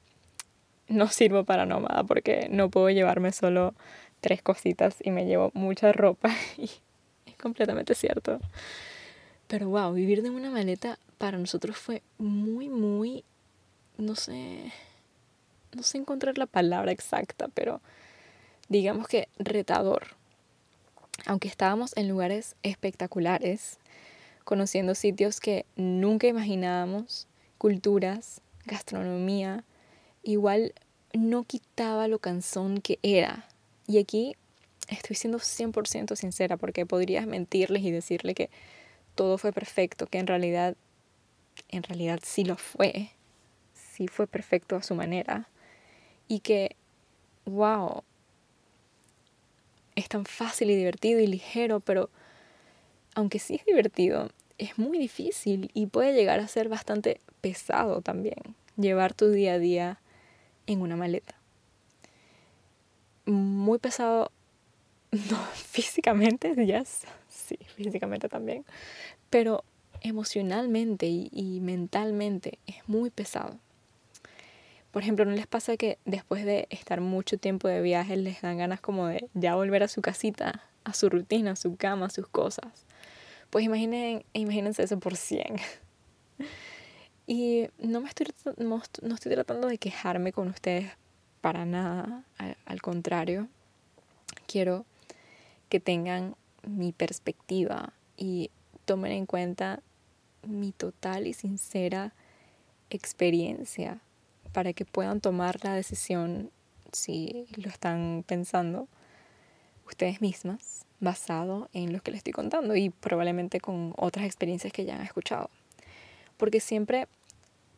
no 0.87 1.07
sirvo 1.07 1.43
para 1.43 1.65
nómada 1.65 2.03
porque 2.03 2.47
no 2.49 2.69
puedo 2.69 2.89
llevarme 2.89 3.31
solo 3.31 3.73
tres 4.21 4.41
cositas 4.41 4.95
y 5.01 5.11
me 5.11 5.25
llevo 5.25 5.51
mucha 5.53 5.91
ropa 5.91 6.33
y 6.57 6.69
es 7.25 7.35
completamente 7.41 7.95
cierto. 7.95 8.39
Pero 9.47 9.69
wow, 9.69 9.93
vivir 9.93 10.21
de 10.23 10.29
una 10.29 10.49
maleta 10.49 10.99
para 11.17 11.37
nosotros 11.37 11.77
fue 11.77 12.01
muy, 12.17 12.69
muy, 12.69 13.23
no 13.97 14.15
sé, 14.15 14.71
no 15.73 15.83
sé 15.83 15.97
encontrar 15.97 16.37
la 16.37 16.45
palabra 16.45 16.91
exacta, 16.91 17.47
pero 17.53 17.81
digamos 18.67 19.07
que 19.07 19.29
retador. 19.39 20.07
Aunque 21.25 21.47
estábamos 21.47 21.95
en 21.95 22.07
lugares 22.07 22.55
espectaculares, 22.63 23.79
conociendo 24.43 24.95
sitios 24.95 25.39
que 25.39 25.65
nunca 25.75 26.27
imaginábamos, 26.27 27.27
culturas, 27.57 28.41
gastronomía, 28.65 29.63
igual 30.23 30.73
no 31.13 31.43
quitaba 31.43 32.07
lo 32.07 32.19
cansón 32.19 32.81
que 32.81 32.99
era. 33.01 33.47
Y 33.87 33.97
aquí 33.97 34.35
estoy 34.89 35.15
siendo 35.15 35.39
100% 35.39 36.15
sincera 36.15 36.57
porque 36.57 36.85
podrías 36.85 37.27
mentirles 37.27 37.83
y 37.83 37.91
decirle 37.91 38.35
que 38.35 38.49
todo 39.17 39.37
fue 39.37 39.51
perfecto, 39.51 40.07
que 40.07 40.19
en 40.19 40.27
realidad 40.27 40.77
en 41.69 41.83
realidad 41.83 42.19
sí 42.23 42.43
lo 42.45 42.55
fue, 42.55 43.11
sí 43.73 44.07
fue 44.07 44.27
perfecto 44.27 44.75
a 44.75 44.83
su 44.83 44.95
manera. 44.95 45.49
Y 46.27 46.39
que, 46.39 46.75
wow, 47.45 48.03
es 49.95 50.07
tan 50.07 50.25
fácil 50.25 50.69
y 50.69 50.75
divertido 50.75 51.19
y 51.19 51.27
ligero, 51.27 51.79
pero 51.79 52.09
aunque 53.15 53.39
sí 53.39 53.55
es 53.55 53.65
divertido, 53.65 54.29
es 54.57 54.77
muy 54.77 54.97
difícil 54.97 55.71
y 55.73 55.87
puede 55.87 56.13
llegar 56.13 56.39
a 56.39 56.47
ser 56.47 56.69
bastante 56.69 57.19
pesado 57.41 58.01
también 58.01 58.55
llevar 58.77 59.13
tu 59.13 59.29
día 59.29 59.53
a 59.53 59.59
día 59.59 59.99
en 60.67 60.81
una 60.81 60.95
maleta. 60.95 61.35
Muy 63.25 63.79
pesado, 63.79 64.31
no 65.11 65.37
físicamente, 65.53 66.53
ya 66.65 66.83
sí, 67.37 67.57
físicamente 67.75 68.29
también, 68.29 68.65
pero 69.29 69.63
emocionalmente 70.01 71.07
y, 71.07 71.59
mentalmente 71.61 72.59
es 72.67 72.87
muy 72.87 73.09
pesado. 73.09 73.57
Por 74.91 75.03
ejemplo, 75.03 75.25
¿no 75.25 75.31
les 75.31 75.47
pasa 75.47 75.77
que 75.77 75.97
después 76.05 76.45
de 76.45 76.67
estar 76.69 77.01
mucho 77.01 77.37
tiempo 77.37 77.67
de 77.67 77.81
viaje 77.81 78.15
les 78.15 78.41
dan 78.41 78.57
ganas 78.57 78.79
como 78.81 79.07
de 79.07 79.27
ya 79.33 79.55
volver 79.55 79.83
a 79.83 79.87
su 79.87 80.01
casita, 80.01 80.63
a 80.83 80.93
su 80.93 81.09
rutina, 81.09 81.51
a 81.51 81.55
su 81.55 81.75
cama, 81.75 82.07
a 82.07 82.09
sus 82.09 82.27
cosas? 82.27 82.85
Pues 83.49 83.65
imaginen, 83.65 84.23
imagínense 84.33 84.83
eso 84.83 84.99
por 84.99 85.15
100. 85.15 85.57
Y 87.29 87.67
no, 87.77 87.99
me 87.99 88.07
estoy, 88.07 88.27
no, 88.55 88.81
estoy 88.81 89.33
tratando 89.33 89.67
de 89.67 89.77
quejarme 89.77 90.31
con 90.31 90.47
ustedes 90.47 90.89
para 91.41 91.65
nada, 91.65 92.23
al 92.65 92.81
contrario, 92.81 93.49
quiero 94.47 94.85
que 95.67 95.81
tengan 95.81 96.35
mi 96.67 96.91
perspectiva 96.91 97.93
y 98.17 98.51
tomen 98.85 99.11
en 99.11 99.25
cuenta 99.25 99.81
mi 100.43 100.71
total 100.71 101.27
y 101.27 101.33
sincera 101.33 102.13
experiencia 102.89 103.99
para 104.53 104.73
que 104.73 104.85
puedan 104.85 105.21
tomar 105.21 105.63
la 105.63 105.73
decisión, 105.73 106.51
si 106.91 107.47
lo 107.55 107.69
están 107.69 108.23
pensando, 108.25 108.87
ustedes 109.85 110.21
mismas 110.21 110.85
basado 110.99 111.69
en 111.73 111.93
lo 111.93 112.01
que 112.01 112.11
les 112.11 112.19
estoy 112.19 112.33
contando 112.33 112.75
y 112.75 112.89
probablemente 112.89 113.59
con 113.59 113.93
otras 113.97 114.25
experiencias 114.25 114.73
que 114.73 114.85
ya 114.85 114.95
han 114.95 115.03
escuchado. 115.03 115.49
Porque 116.37 116.59
siempre, 116.59 117.07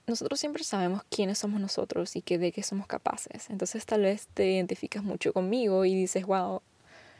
nosotros 0.08 0.40
siempre 0.40 0.64
sabemos 0.64 1.04
quiénes 1.10 1.38
somos 1.38 1.60
nosotros 1.60 2.16
y 2.16 2.22
que 2.22 2.38
de 2.38 2.52
qué 2.52 2.64
somos 2.64 2.88
capaces. 2.88 3.50
Entonces 3.50 3.86
tal 3.86 4.02
vez 4.02 4.28
te 4.34 4.52
identificas 4.52 5.04
mucho 5.04 5.34
conmigo 5.34 5.86
y 5.86 5.96
dices, 5.96 6.26
wow, 6.26 6.62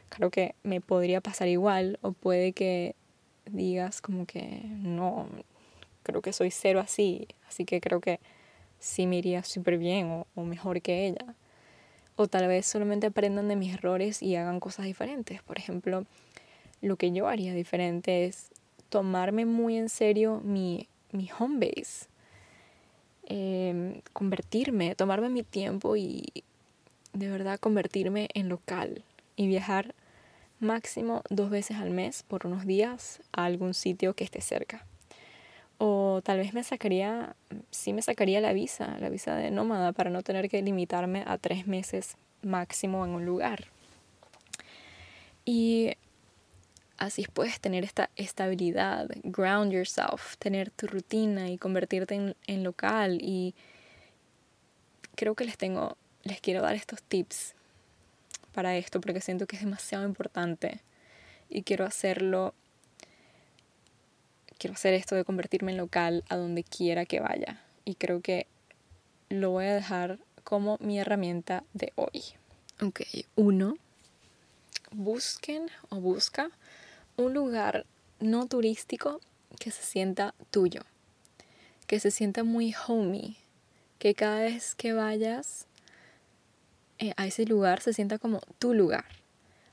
creo 0.10 0.30
que 0.30 0.56
me 0.64 0.82
podría 0.82 1.22
pasar 1.22 1.48
igual 1.48 2.00
o 2.02 2.12
puede 2.12 2.54
que 2.54 2.96
digas 3.46 4.02
como 4.02 4.26
que 4.26 4.62
no, 4.66 5.28
creo 6.04 6.22
que 6.22 6.34
soy 6.34 6.52
cero 6.52 6.80
así, 6.80 7.28
así 7.48 7.66
que 7.66 7.82
creo 7.82 8.02
que 8.02 8.20
sí 8.80 9.08
me 9.08 9.18
iría 9.18 9.44
súper 9.44 9.78
bien 9.78 10.08
o, 10.08 10.28
o 10.36 10.44
mejor 10.44 10.82
que 10.82 11.08
ella. 11.08 11.36
O 12.16 12.28
tal 12.28 12.48
vez 12.48 12.66
solamente 12.66 13.08
aprendan 13.08 13.48
de 13.48 13.56
mis 13.56 13.74
errores 13.74 14.22
y 14.22 14.36
hagan 14.36 14.60
cosas 14.60 14.86
diferentes. 14.86 15.42
Por 15.42 15.58
ejemplo, 15.58 16.04
lo 16.82 16.98
que 16.98 17.12
yo 17.12 17.28
haría 17.28 17.54
diferente 17.54 18.26
es 18.26 18.50
tomarme 18.90 19.46
muy 19.46 19.78
en 19.78 19.88
serio 19.88 20.42
mi, 20.44 20.90
mi 21.12 21.30
home 21.38 21.66
base. 21.66 22.08
Em, 23.26 24.02
convertirme, 24.12 24.96
tomarme 24.96 25.30
mi 25.30 25.44
tiempo 25.44 25.96
y 25.96 26.26
de 27.14 27.30
verdad 27.30 27.60
convertirme 27.60 28.28
en 28.34 28.50
local 28.50 29.04
y 29.40 29.48
viajar 29.48 29.96
máximo 30.60 31.24
dos 31.30 31.50
veces 31.50 31.78
al 31.78 31.92
mes 31.92 32.24
por 32.24 32.46
unos 32.46 32.66
días 32.66 33.22
a 33.32 33.46
algún 33.46 33.74
sitio 33.74 34.14
que 34.14 34.26
esté 34.26 34.42
cerca. 34.42 34.86
O 35.78 36.20
tal 36.26 36.40
vez 36.40 36.54
me 36.54 36.62
sacaría, 36.62 37.38
sí 37.72 37.94
me 37.94 38.02
sacaría 38.02 38.42
la 38.42 38.52
visa, 38.52 38.98
la 39.00 39.08
visa 39.08 39.38
de 39.38 39.50
nómada, 39.50 39.94
para 39.94 40.10
no 40.10 40.24
tener 40.24 40.50
que 40.50 40.62
limitarme 40.62 41.24
a 41.26 41.38
tres 41.38 41.68
meses 41.68 42.18
máximo 42.42 43.06
en 43.06 43.12
un 43.12 43.26
lugar. 43.26 43.68
Y 45.46 45.94
así 46.98 47.26
puedes 47.34 47.62
tener 47.62 47.86
esta 47.86 48.10
estabilidad, 48.18 49.08
ground 49.24 49.72
yourself, 49.72 50.36
tener 50.36 50.70
tu 50.70 50.86
rutina 50.88 51.50
y 51.50 51.58
convertirte 51.58 52.16
en, 52.16 52.36
en 52.46 52.66
local. 52.66 53.20
Y 53.22 53.56
creo 55.16 55.34
que 55.34 55.46
les 55.46 55.58
tengo, 55.58 55.96
les 56.24 56.42
quiero 56.42 56.62
dar 56.62 56.76
estos 56.76 57.02
tips 57.04 57.56
para 58.54 58.76
esto 58.78 59.02
porque 59.02 59.22
siento 59.22 59.48
que 59.48 59.56
es 59.56 59.64
demasiado 59.64 60.06
importante 60.06 60.82
y 61.50 61.64
quiero 61.64 61.86
hacerlo 61.86 62.54
quiero 64.60 64.74
hacer 64.74 64.94
esto 64.94 65.16
de 65.16 65.24
convertirme 65.24 65.72
en 65.72 65.78
local 65.78 66.24
a 66.30 66.36
donde 66.36 66.64
quiera 66.64 67.06
que 67.06 67.22
vaya. 67.22 67.64
Y 67.86 67.96
creo 67.96 68.22
que 68.22 68.46
lo 69.30 69.52
voy 69.52 69.66
a 69.66 69.74
dejar 69.74 70.20
como 70.44 70.78
mi 70.82 71.00
herramienta 71.00 71.64
de 71.74 71.94
hoy. 71.96 72.24
Ok, 72.82 73.02
uno, 73.36 73.78
busquen 74.92 75.70
o 75.90 76.00
busca 76.00 76.52
un 77.18 77.34
lugar 77.34 77.86
no 78.20 78.48
turístico 78.48 79.22
que 79.60 79.72
se 79.72 79.84
sienta 79.84 80.36
tuyo, 80.52 80.82
que 81.88 82.00
se 82.00 82.12
sienta 82.12 82.44
muy 82.44 82.76
homey, 82.88 83.38
que 83.98 84.14
cada 84.14 84.42
vez 84.42 84.76
que 84.76 84.94
vayas 84.94 85.68
eh, 87.00 87.14
a 87.18 87.26
ese 87.26 87.46
lugar 87.46 87.82
se 87.82 87.94
sienta 87.94 88.20
como 88.20 88.42
tu 88.60 88.74
lugar, 88.74 89.06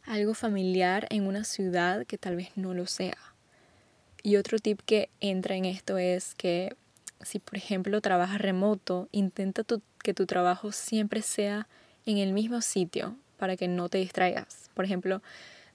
algo 0.04 0.34
familiar 0.34 1.06
en 1.10 1.26
una 1.26 1.44
ciudad 1.44 2.06
que 2.06 2.18
tal 2.18 2.36
vez 2.36 2.50
no 2.56 2.72
lo 2.72 2.86
sea. 2.86 3.18
Y 4.22 4.36
otro 4.36 4.58
tip 4.58 4.80
que 4.86 5.10
entra 5.20 5.56
en 5.56 5.64
esto 5.64 5.98
es 5.98 6.34
que 6.34 6.74
si 7.20 7.38
por 7.38 7.56
ejemplo 7.56 8.00
trabajas 8.00 8.40
remoto, 8.40 9.08
intenta 9.12 9.62
que 10.02 10.14
tu 10.14 10.26
trabajo 10.26 10.72
siempre 10.72 11.22
sea 11.22 11.68
en 12.06 12.18
el 12.18 12.32
mismo 12.32 12.60
sitio 12.60 13.16
para 13.36 13.56
que 13.56 13.68
no 13.68 13.88
te 13.88 13.98
distraigas. 13.98 14.70
Por 14.74 14.84
ejemplo, 14.84 15.22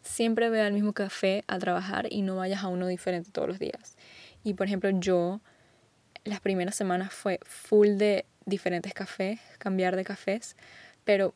siempre 0.02 0.50
ve 0.50 0.62
al 0.62 0.74
mismo 0.74 0.94
café 0.94 1.44
a 1.48 1.60
trabajar 1.60 2.08
y 2.10 2.22
no 2.22 2.38
vayas 2.38 2.64
a 2.64 2.68
uno 2.68 2.88
diferente 2.88 3.32
todos 3.32 3.48
los 3.48 3.60
días. 3.60 3.96
Y 4.44 4.54
por 4.54 4.68
ejemplo, 4.68 4.90
yo 4.92 5.42
las 6.24 6.40
primeras 6.40 6.76
semanas 6.76 7.14
fue 7.14 7.40
full 7.44 7.98
de 7.98 8.26
diferentes 8.46 8.94
cafés, 8.94 9.40
cambiar 9.58 9.96
de 9.96 10.04
cafés, 10.04 10.56
pero 11.04 11.34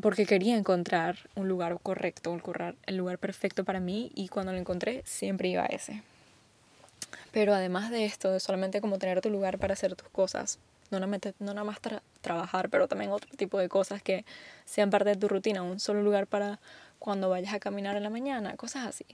porque 0.00 0.26
quería 0.26 0.56
encontrar 0.56 1.18
un 1.34 1.48
lugar 1.48 1.78
correcto, 1.82 2.38
el 2.86 2.96
lugar 2.96 3.18
perfecto 3.18 3.64
para 3.64 3.80
mí 3.80 4.10
y 4.14 4.28
cuando 4.28 4.52
lo 4.52 4.58
encontré 4.58 5.02
siempre 5.04 5.48
iba 5.48 5.62
a 5.62 5.66
ese. 5.66 6.02
Pero 7.32 7.54
además 7.54 7.90
de 7.90 8.04
esto, 8.04 8.30
de 8.30 8.40
solamente 8.40 8.80
como 8.80 8.98
tener 8.98 9.20
tu 9.20 9.30
lugar 9.30 9.58
para 9.58 9.74
hacer 9.74 9.94
tus 9.96 10.08
cosas, 10.08 10.58
no 10.90 11.00
nada 11.00 11.06
más, 11.06 11.20
no 11.38 11.54
nada 11.54 11.64
más 11.64 11.78
trabajar, 12.20 12.68
pero 12.68 12.88
también 12.88 13.10
otro 13.10 13.30
tipo 13.36 13.58
de 13.58 13.68
cosas 13.68 14.02
que 14.02 14.24
sean 14.64 14.90
parte 14.90 15.10
de 15.10 15.16
tu 15.16 15.28
rutina, 15.28 15.62
un 15.62 15.80
solo 15.80 16.02
lugar 16.02 16.26
para 16.26 16.60
cuando 16.98 17.28
vayas 17.30 17.54
a 17.54 17.60
caminar 17.60 17.96
en 17.96 18.02
la 18.02 18.10
mañana, 18.10 18.56
cosas 18.56 18.86
así. 18.86 19.04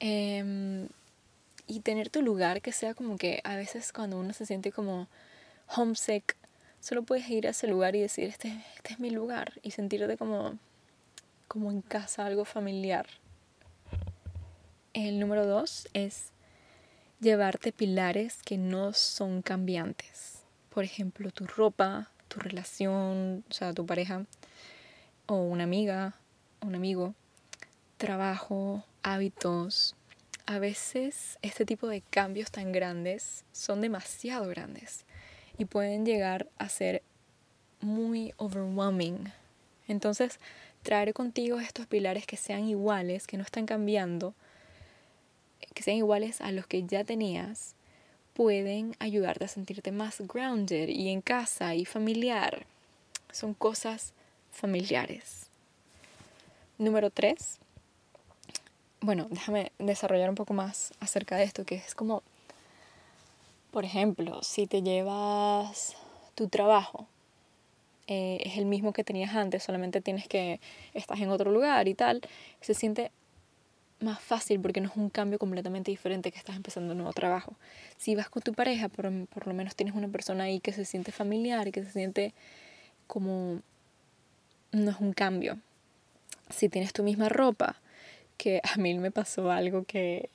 Em, 0.00 0.88
y 1.66 1.80
tener 1.80 2.10
tu 2.10 2.22
lugar 2.22 2.60
que 2.60 2.72
sea 2.72 2.94
como 2.94 3.16
que 3.16 3.40
a 3.44 3.56
veces 3.56 3.92
cuando 3.92 4.18
uno 4.18 4.32
se 4.32 4.46
siente 4.46 4.72
como 4.72 5.06
homesick 5.68 6.36
solo 6.82 7.04
puedes 7.04 7.28
ir 7.30 7.46
a 7.46 7.50
ese 7.50 7.68
lugar 7.68 7.94
y 7.94 8.00
decir, 8.00 8.24
este, 8.24 8.60
este 8.74 8.94
es 8.94 8.98
mi 8.98 9.10
lugar, 9.10 9.52
y 9.62 9.70
sentirte 9.70 10.16
como, 10.16 10.58
como 11.46 11.70
en 11.70 11.80
casa, 11.80 12.26
algo 12.26 12.44
familiar. 12.44 13.06
El 14.92 15.20
número 15.20 15.46
dos 15.46 15.88
es 15.94 16.32
llevarte 17.20 17.70
pilares 17.70 18.42
que 18.44 18.58
no 18.58 18.92
son 18.92 19.42
cambiantes. 19.42 20.42
Por 20.70 20.82
ejemplo, 20.82 21.30
tu 21.30 21.46
ropa, 21.46 22.10
tu 22.26 22.40
relación, 22.40 23.44
o 23.48 23.52
sea, 23.52 23.72
tu 23.72 23.86
pareja, 23.86 24.26
o 25.26 25.36
una 25.36 25.62
amiga, 25.62 26.16
un 26.62 26.74
amigo, 26.74 27.14
trabajo, 27.96 28.84
hábitos. 29.04 29.94
A 30.46 30.58
veces 30.58 31.38
este 31.42 31.64
tipo 31.64 31.86
de 31.86 32.00
cambios 32.00 32.50
tan 32.50 32.72
grandes 32.72 33.44
son 33.52 33.80
demasiado 33.80 34.48
grandes 34.48 35.04
y 35.58 35.64
pueden 35.64 36.04
llegar 36.06 36.48
a 36.58 36.68
ser 36.68 37.02
muy 37.80 38.32
overwhelming. 38.36 39.32
Entonces, 39.88 40.38
traer 40.82 41.12
contigo 41.12 41.60
estos 41.60 41.86
pilares 41.86 42.26
que 42.26 42.36
sean 42.36 42.64
iguales, 42.64 43.26
que 43.26 43.36
no 43.36 43.42
están 43.42 43.66
cambiando, 43.66 44.34
que 45.74 45.82
sean 45.82 45.96
iguales 45.96 46.40
a 46.40 46.52
los 46.52 46.66
que 46.66 46.84
ya 46.84 47.04
tenías, 47.04 47.74
pueden 48.34 48.96
ayudarte 48.98 49.44
a 49.44 49.48
sentirte 49.48 49.92
más 49.92 50.20
grounded 50.20 50.88
y 50.88 51.10
en 51.10 51.20
casa 51.20 51.74
y 51.74 51.84
familiar. 51.84 52.64
Son 53.32 53.54
cosas 53.54 54.12
familiares. 54.50 55.46
Número 56.78 57.10
tres. 57.10 57.58
Bueno, 59.00 59.26
déjame 59.30 59.72
desarrollar 59.78 60.28
un 60.28 60.34
poco 60.36 60.54
más 60.54 60.92
acerca 61.00 61.36
de 61.36 61.44
esto, 61.44 61.64
que 61.64 61.74
es 61.74 61.94
como 61.94 62.22
por 63.72 63.84
ejemplo, 63.86 64.42
si 64.42 64.66
te 64.66 64.82
llevas 64.82 65.96
tu 66.34 66.48
trabajo, 66.48 67.08
eh, 68.06 68.38
es 68.44 68.58
el 68.58 68.66
mismo 68.66 68.92
que 68.92 69.02
tenías 69.02 69.34
antes, 69.34 69.62
solamente 69.62 70.00
tienes 70.00 70.28
que, 70.28 70.60
estás 70.92 71.20
en 71.20 71.30
otro 71.30 71.50
lugar 71.50 71.88
y 71.88 71.94
tal, 71.94 72.20
se 72.60 72.74
siente 72.74 73.10
más 74.00 74.20
fácil 74.20 74.60
porque 74.60 74.80
no 74.80 74.88
es 74.88 74.96
un 74.96 75.08
cambio 75.08 75.38
completamente 75.38 75.90
diferente 75.90 76.30
que 76.30 76.38
estás 76.38 76.56
empezando 76.56 76.92
un 76.92 76.98
nuevo 76.98 77.14
trabajo. 77.14 77.54
Si 77.96 78.14
vas 78.14 78.28
con 78.28 78.42
tu 78.42 78.52
pareja, 78.52 78.88
por, 78.88 79.10
por 79.28 79.46
lo 79.46 79.54
menos 79.54 79.74
tienes 79.74 79.94
una 79.94 80.08
persona 80.08 80.44
ahí 80.44 80.60
que 80.60 80.72
se 80.72 80.84
siente 80.84 81.10
familiar, 81.10 81.72
que 81.72 81.82
se 81.82 81.92
siente 81.92 82.34
como... 83.06 83.60
no 84.72 84.90
es 84.90 85.00
un 85.00 85.14
cambio. 85.14 85.58
Si 86.50 86.68
tienes 86.68 86.92
tu 86.92 87.02
misma 87.04 87.30
ropa, 87.30 87.76
que 88.36 88.60
a 88.64 88.76
mí 88.76 88.92
me 88.98 89.10
pasó 89.10 89.50
algo 89.50 89.84
que 89.84 90.28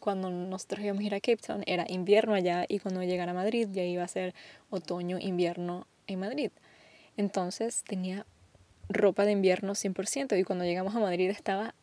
cuando 0.00 0.30
nosotros 0.30 0.84
íbamos 0.84 1.02
a 1.02 1.06
ir 1.06 1.14
a 1.14 1.20
Cape 1.20 1.36
Town 1.36 1.62
era 1.66 1.84
invierno 1.88 2.34
allá 2.34 2.64
y 2.68 2.78
cuando 2.78 3.02
llegara 3.02 3.32
a 3.32 3.34
Madrid 3.34 3.68
ya 3.72 3.84
iba 3.84 4.02
a 4.02 4.08
ser 4.08 4.34
otoño, 4.70 5.18
invierno 5.18 5.86
en 6.06 6.20
Madrid. 6.20 6.50
Entonces 7.16 7.84
tenía 7.86 8.26
ropa 8.88 9.24
de 9.24 9.32
invierno 9.32 9.74
100% 9.74 10.38
y 10.38 10.44
cuando 10.44 10.64
llegamos 10.64 10.94
a 10.94 11.00
Madrid 11.00 11.30
estaba 11.30 11.74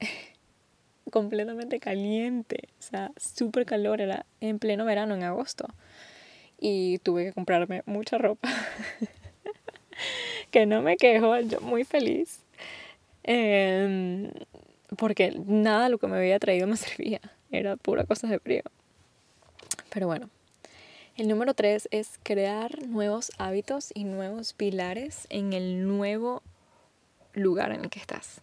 completamente 1.10 1.80
caliente, 1.80 2.68
o 2.78 2.82
sea, 2.82 3.12
súper 3.16 3.66
calor, 3.66 4.00
era 4.00 4.24
en 4.40 4.58
pleno 4.58 4.84
verano, 4.84 5.14
en 5.14 5.24
agosto. 5.24 5.66
Y 6.58 6.98
tuve 6.98 7.26
que 7.26 7.32
comprarme 7.32 7.82
mucha 7.86 8.18
ropa, 8.18 8.48
que 10.50 10.64
no 10.64 10.80
me 10.80 10.96
quejo, 10.96 11.38
yo 11.40 11.60
muy 11.60 11.84
feliz. 11.84 12.44
Eh, 13.24 14.30
porque 14.96 15.32
nada 15.46 15.84
de 15.84 15.90
lo 15.90 15.98
que 15.98 16.06
me 16.06 16.16
había 16.16 16.38
traído 16.38 16.66
me 16.66 16.76
servía, 16.78 17.20
era 17.50 17.76
pura 17.76 18.04
cosa 18.04 18.26
de 18.26 18.38
frío. 18.38 18.62
Pero 19.90 20.06
bueno, 20.06 20.30
el 21.16 21.28
número 21.28 21.54
tres 21.54 21.88
es 21.90 22.18
crear 22.22 22.86
nuevos 22.86 23.32
hábitos 23.38 23.90
y 23.94 24.04
nuevos 24.04 24.54
pilares 24.54 25.26
en 25.28 25.52
el 25.52 25.86
nuevo 25.86 26.42
lugar 27.34 27.72
en 27.72 27.82
el 27.82 27.90
que 27.90 28.00
estás. 28.00 28.40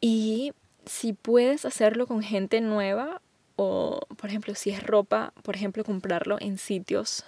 Y 0.00 0.52
si 0.86 1.12
puedes 1.12 1.66
hacerlo 1.66 2.06
con 2.06 2.22
gente 2.22 2.60
nueva, 2.62 3.20
o 3.56 4.00
por 4.16 4.30
ejemplo, 4.30 4.54
si 4.54 4.70
es 4.70 4.82
ropa, 4.82 5.34
por 5.42 5.54
ejemplo, 5.54 5.84
comprarlo 5.84 6.38
en 6.40 6.56
sitios 6.56 7.24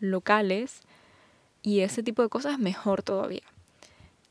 locales 0.00 0.80
y 1.62 1.80
ese 1.80 2.02
tipo 2.02 2.22
de 2.22 2.30
cosas, 2.30 2.58
mejor 2.58 3.02
todavía. 3.02 3.51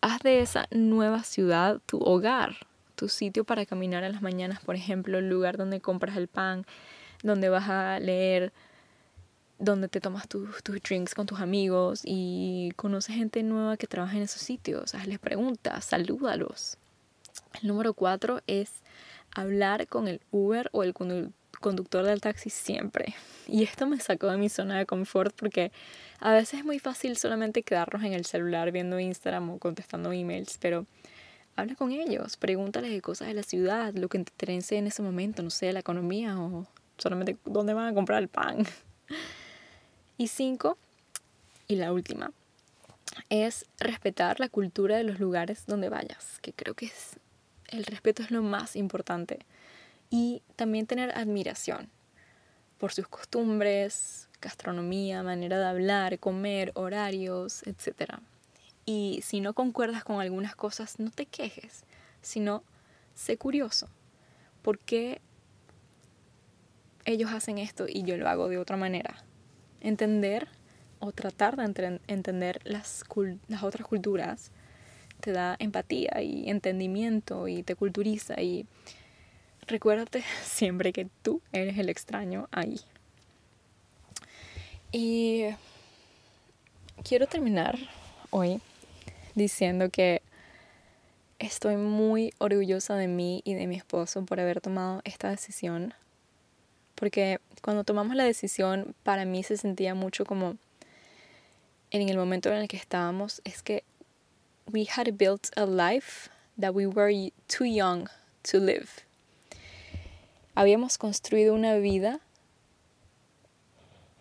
Haz 0.01 0.19
de 0.21 0.41
esa 0.41 0.67
nueva 0.71 1.23
ciudad 1.23 1.79
tu 1.85 1.99
hogar, 1.99 2.55
tu 2.95 3.07
sitio 3.07 3.43
para 3.43 3.65
caminar 3.65 4.03
en 4.03 4.11
las 4.11 4.21
mañanas, 4.21 4.59
por 4.59 4.75
ejemplo, 4.75 5.19
el 5.19 5.29
lugar 5.29 5.57
donde 5.57 5.79
compras 5.79 6.17
el 6.17 6.27
pan, 6.27 6.65
donde 7.23 7.49
vas 7.49 7.69
a 7.69 7.99
leer, 7.99 8.51
donde 9.59 9.87
te 9.87 10.01
tomas 10.01 10.27
tus, 10.27 10.49
drinks 10.63 11.13
con 11.13 11.27
tus 11.27 11.39
amigos 11.39 12.01
y 12.03 12.71
conoces 12.75 13.15
gente 13.15 13.43
nueva 13.43 13.77
que 13.77 13.87
trabaja 13.87 14.17
en 14.17 14.23
esos 14.23 14.41
sitios, 14.41 14.95
hazles 14.95 15.19
preguntas, 15.19 15.85
salúdalos. 15.85 16.77
El 17.61 17.67
número 17.67 17.93
cuatro 17.93 18.41
es 18.47 18.71
hablar 19.35 19.87
con 19.87 20.07
el 20.07 20.19
Uber 20.31 20.69
o 20.73 20.83
el 20.83 20.93
conductor 20.93 21.33
del 21.61 22.21
taxi 22.21 22.49
siempre. 22.49 23.15
Y 23.47 23.63
esto 23.63 23.87
me 23.87 23.99
sacó 23.99 24.27
de 24.31 24.37
mi 24.37 24.49
zona 24.49 24.77
de 24.77 24.85
confort 24.85 25.35
porque 25.35 25.71
a 26.19 26.33
veces 26.33 26.59
es 26.59 26.65
muy 26.65 26.79
fácil 26.79 27.17
solamente 27.17 27.63
quedarnos 27.63 28.03
en 28.03 28.13
el 28.13 28.25
celular 28.25 28.71
viendo 28.71 28.99
Instagram 28.99 29.49
o 29.51 29.59
contestando 29.59 30.11
emails, 30.11 30.57
pero 30.59 30.85
habla 31.55 31.75
con 31.75 31.91
ellos, 31.91 32.37
pregúntales 32.37 32.91
de 32.91 33.01
cosas 33.01 33.27
de 33.27 33.33
la 33.33 33.43
ciudad, 33.43 33.93
lo 33.93 34.09
que 34.09 34.19
te 34.19 34.31
interese 34.31 34.77
en 34.77 34.87
ese 34.87 35.01
momento, 35.01 35.43
no 35.43 35.49
sé, 35.49 35.71
la 35.73 35.79
economía 35.79 36.39
o 36.39 36.67
solamente 36.97 37.37
dónde 37.45 37.73
van 37.73 37.87
a 37.87 37.93
comprar 37.93 38.21
el 38.21 38.27
pan. 38.27 38.65
Y 40.17 40.27
cinco, 40.27 40.77
y 41.67 41.77
la 41.77 41.91
última, 41.91 42.31
es 43.29 43.65
respetar 43.79 44.39
la 44.39 44.49
cultura 44.49 44.97
de 44.97 45.03
los 45.03 45.19
lugares 45.19 45.65
donde 45.65 45.89
vayas, 45.89 46.37
que 46.41 46.53
creo 46.53 46.75
que 46.75 46.85
es 46.85 47.17
el 47.71 47.85
respeto 47.85 48.21
es 48.21 48.31
lo 48.31 48.41
más 48.41 48.75
importante. 48.75 49.39
Y 50.11 50.43
también 50.55 50.85
tener 50.85 51.17
admiración 51.17 51.89
por 52.77 52.93
sus 52.93 53.07
costumbres, 53.07 54.29
gastronomía, 54.41 55.23
manera 55.23 55.57
de 55.57 55.65
hablar, 55.65 56.19
comer, 56.19 56.71
horarios, 56.75 57.63
etc. 57.63 58.19
Y 58.85 59.21
si 59.23 59.39
no 59.39 59.53
concuerdas 59.53 60.03
con 60.03 60.19
algunas 60.19 60.55
cosas, 60.55 60.99
no 60.99 61.11
te 61.11 61.25
quejes, 61.25 61.85
sino 62.21 62.63
sé 63.15 63.37
curioso. 63.37 63.87
¿Por 64.61 64.79
qué 64.79 65.21
ellos 67.05 67.31
hacen 67.31 67.57
esto 67.57 67.85
y 67.87 68.03
yo 68.03 68.17
lo 68.17 68.27
hago 68.27 68.49
de 68.49 68.57
otra 68.57 68.77
manera? 68.77 69.23
Entender 69.79 70.47
o 70.99 71.11
tratar 71.11 71.55
de 71.55 71.99
entender 72.07 72.59
las, 72.63 73.03
las 73.47 73.63
otras 73.63 73.87
culturas 73.87 74.51
te 75.19 75.31
da 75.31 75.55
empatía 75.59 76.21
y 76.21 76.49
entendimiento 76.49 77.47
y 77.47 77.63
te 77.63 77.75
culturiza 77.75 78.41
y 78.41 78.65
recuérdate 79.67 80.23
siempre 80.43 80.93
que 80.93 81.07
tú 81.21 81.41
eres 81.51 81.77
el 81.77 81.89
extraño 81.89 82.47
ahí. 82.51 82.79
Y 84.91 85.45
quiero 87.03 87.27
terminar 87.27 87.77
hoy 88.29 88.61
diciendo 89.35 89.89
que 89.89 90.21
estoy 91.39 91.77
muy 91.77 92.33
orgullosa 92.37 92.95
de 92.95 93.07
mí 93.07 93.41
y 93.45 93.53
de 93.53 93.67
mi 93.67 93.75
esposo 93.75 94.25
por 94.25 94.39
haber 94.39 94.61
tomado 94.61 95.01
esta 95.05 95.29
decisión. 95.29 95.93
Porque 96.95 97.39
cuando 97.61 97.83
tomamos 97.83 98.15
la 98.15 98.25
decisión, 98.25 98.93
para 99.03 99.25
mí 99.25 99.43
se 99.43 99.57
sentía 99.57 99.95
mucho 99.95 100.25
como 100.25 100.57
en 101.91 102.09
el 102.09 102.17
momento 102.17 102.49
en 102.49 102.57
el 102.57 102.67
que 102.67 102.77
estábamos, 102.77 103.41
es 103.43 103.63
que 103.63 103.83
we 104.71 104.85
had 104.95 105.07
built 105.13 105.49
a 105.57 105.65
life 105.65 106.29
that 106.59 106.73
we 106.73 106.85
were 106.85 107.31
too 107.47 107.65
young 107.65 108.07
to 108.43 108.59
live. 108.59 108.87
Habíamos 110.61 110.99
construido 110.99 111.55
una 111.55 111.77
vida 111.77 112.19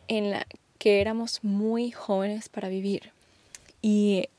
en 0.08 0.30
la 0.30 0.46
que 0.78 1.02
éramos 1.02 1.44
muy 1.44 1.90
jóvenes 1.90 2.48
para 2.48 2.70
vivir. 2.70 3.12
Y 3.82 4.30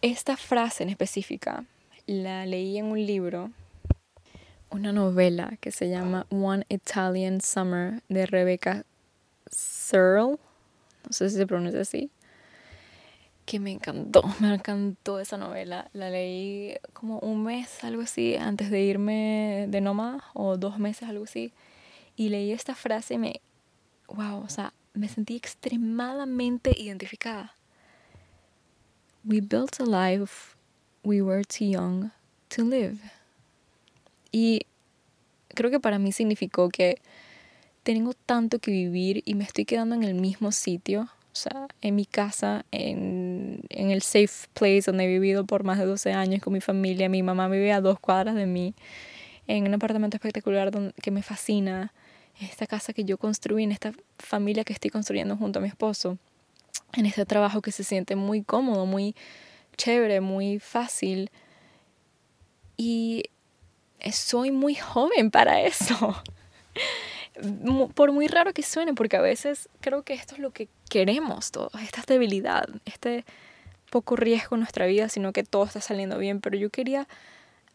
esta 0.00 0.36
frase 0.36 0.82
en 0.82 0.88
específica 0.88 1.64
la 2.06 2.44
leí 2.44 2.76
en 2.76 2.86
un 2.86 3.06
libro, 3.06 3.52
una 4.70 4.90
novela 4.90 5.56
que 5.60 5.70
se 5.70 5.88
llama 5.88 6.26
One 6.28 6.66
Italian 6.68 7.40
Summer 7.40 8.02
de 8.08 8.26
Rebecca 8.26 8.84
Searle, 9.48 10.38
no 11.06 11.12
sé 11.12 11.30
si 11.30 11.36
se 11.36 11.46
pronuncia 11.46 11.82
así, 11.82 12.10
que 13.44 13.60
me 13.60 13.70
encantó, 13.72 14.22
me 14.40 14.54
encantó 14.54 15.20
esa 15.20 15.36
novela. 15.36 15.88
La 15.92 16.10
leí 16.10 16.76
como 16.92 17.18
un 17.18 17.42
mes, 17.44 17.82
algo 17.84 18.02
así, 18.02 18.36
antes 18.36 18.70
de 18.70 18.82
irme 18.82 19.66
de 19.68 19.80
nómada, 19.80 20.24
o 20.34 20.56
dos 20.56 20.78
meses, 20.78 21.08
algo 21.08 21.24
así. 21.24 21.52
Y 22.16 22.28
leí 22.28 22.52
esta 22.52 22.74
frase 22.74 23.14
y 23.14 23.18
me, 23.18 23.40
wow, 24.08 24.42
o 24.42 24.48
sea, 24.48 24.72
me 24.94 25.08
sentí 25.08 25.36
extremadamente 25.36 26.72
identificada. 26.76 27.54
We 29.24 29.40
built 29.40 29.80
a 29.80 29.84
life 29.84 30.56
we 31.04 31.20
were 31.20 31.44
too 31.44 31.64
young 31.64 32.10
to 32.50 32.64
live. 32.64 32.98
Y 34.30 34.66
creo 35.48 35.70
que 35.70 35.80
para 35.80 35.98
mí 35.98 36.12
significó 36.12 36.68
que 36.68 37.00
tengo 37.82 38.14
tanto 38.14 38.58
que 38.58 38.70
vivir 38.70 39.22
y 39.24 39.34
me 39.34 39.44
estoy 39.44 39.64
quedando 39.64 39.94
en 39.94 40.04
el 40.04 40.14
mismo 40.14 40.52
sitio 40.52 41.08
o 41.32 41.34
sea, 41.34 41.66
en 41.80 41.94
mi 41.94 42.04
casa, 42.04 42.66
en, 42.72 43.62
en, 43.70 43.90
el 43.90 44.02
safe 44.02 44.48
place 44.52 44.82
donde 44.82 45.04
he 45.04 45.06
vivido 45.06 45.46
por 45.46 45.64
más 45.64 45.78
de 45.78 45.86
12 45.86 46.12
años 46.12 46.42
con 46.42 46.52
mi 46.52 46.60
familia. 46.60 47.08
Mi 47.08 47.22
mamá 47.22 47.48
vive 47.48 47.72
a 47.72 47.80
dos 47.80 47.98
cuadras 47.98 48.34
de 48.34 48.44
mí, 48.44 48.74
en 49.46 49.66
un 49.66 49.72
apartamento 49.72 50.16
espectacular 50.18 50.70
donde, 50.70 50.92
que 51.00 51.10
me 51.10 51.22
fascina. 51.22 51.92
Esta 52.40 52.66
casa 52.66 52.92
que 52.92 53.04
yo 53.04 53.16
construí, 53.16 53.62
en 53.62 53.72
esta 53.72 53.92
familia 54.18 54.64
que 54.64 54.74
estoy 54.74 54.90
construyendo 54.90 55.36
junto 55.36 55.58
a 55.58 55.62
mi 55.62 55.68
esposo. 55.68 56.18
En 56.94 57.06
este 57.06 57.24
trabajo 57.24 57.62
que 57.62 57.72
se 57.72 57.84
siente 57.84 58.14
muy 58.14 58.42
cómodo, 58.42 58.84
muy 58.84 59.14
chévere, 59.78 60.20
muy 60.20 60.58
fácil. 60.58 61.30
Y 62.76 63.24
soy 64.10 64.50
muy 64.50 64.74
joven 64.74 65.30
para 65.30 65.62
eso 65.62 66.22
por 67.94 68.12
muy 68.12 68.28
raro 68.28 68.52
que 68.52 68.62
suene, 68.62 68.94
porque 68.94 69.16
a 69.16 69.20
veces 69.20 69.68
creo 69.80 70.02
que 70.02 70.14
esto 70.14 70.34
es 70.34 70.40
lo 70.40 70.50
que 70.50 70.68
queremos 70.88 71.50
todos, 71.50 71.72
esta 71.82 72.00
estabilidad, 72.00 72.68
este 72.84 73.24
poco 73.90 74.16
riesgo 74.16 74.56
en 74.56 74.60
nuestra 74.60 74.86
vida, 74.86 75.08
sino 75.08 75.32
que 75.32 75.44
todo 75.44 75.64
está 75.64 75.80
saliendo 75.80 76.18
bien, 76.18 76.40
pero 76.40 76.56
yo 76.56 76.70
quería 76.70 77.08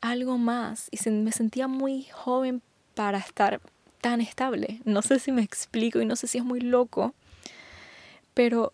algo 0.01 0.37
más 0.37 0.89
y 0.91 1.09
me 1.09 1.31
sentía 1.31 1.67
muy 1.67 2.03
joven 2.11 2.61
para 2.95 3.19
estar 3.19 3.61
tan 4.01 4.21
estable. 4.21 4.79
No 4.83 5.01
sé 5.01 5.19
si 5.19 5.31
me 5.31 5.41
explico 5.41 6.01
y 6.01 6.05
no 6.05 6.15
sé 6.15 6.27
si 6.27 6.37
es 6.37 6.43
muy 6.43 6.59
loco, 6.59 7.13
pero 8.33 8.73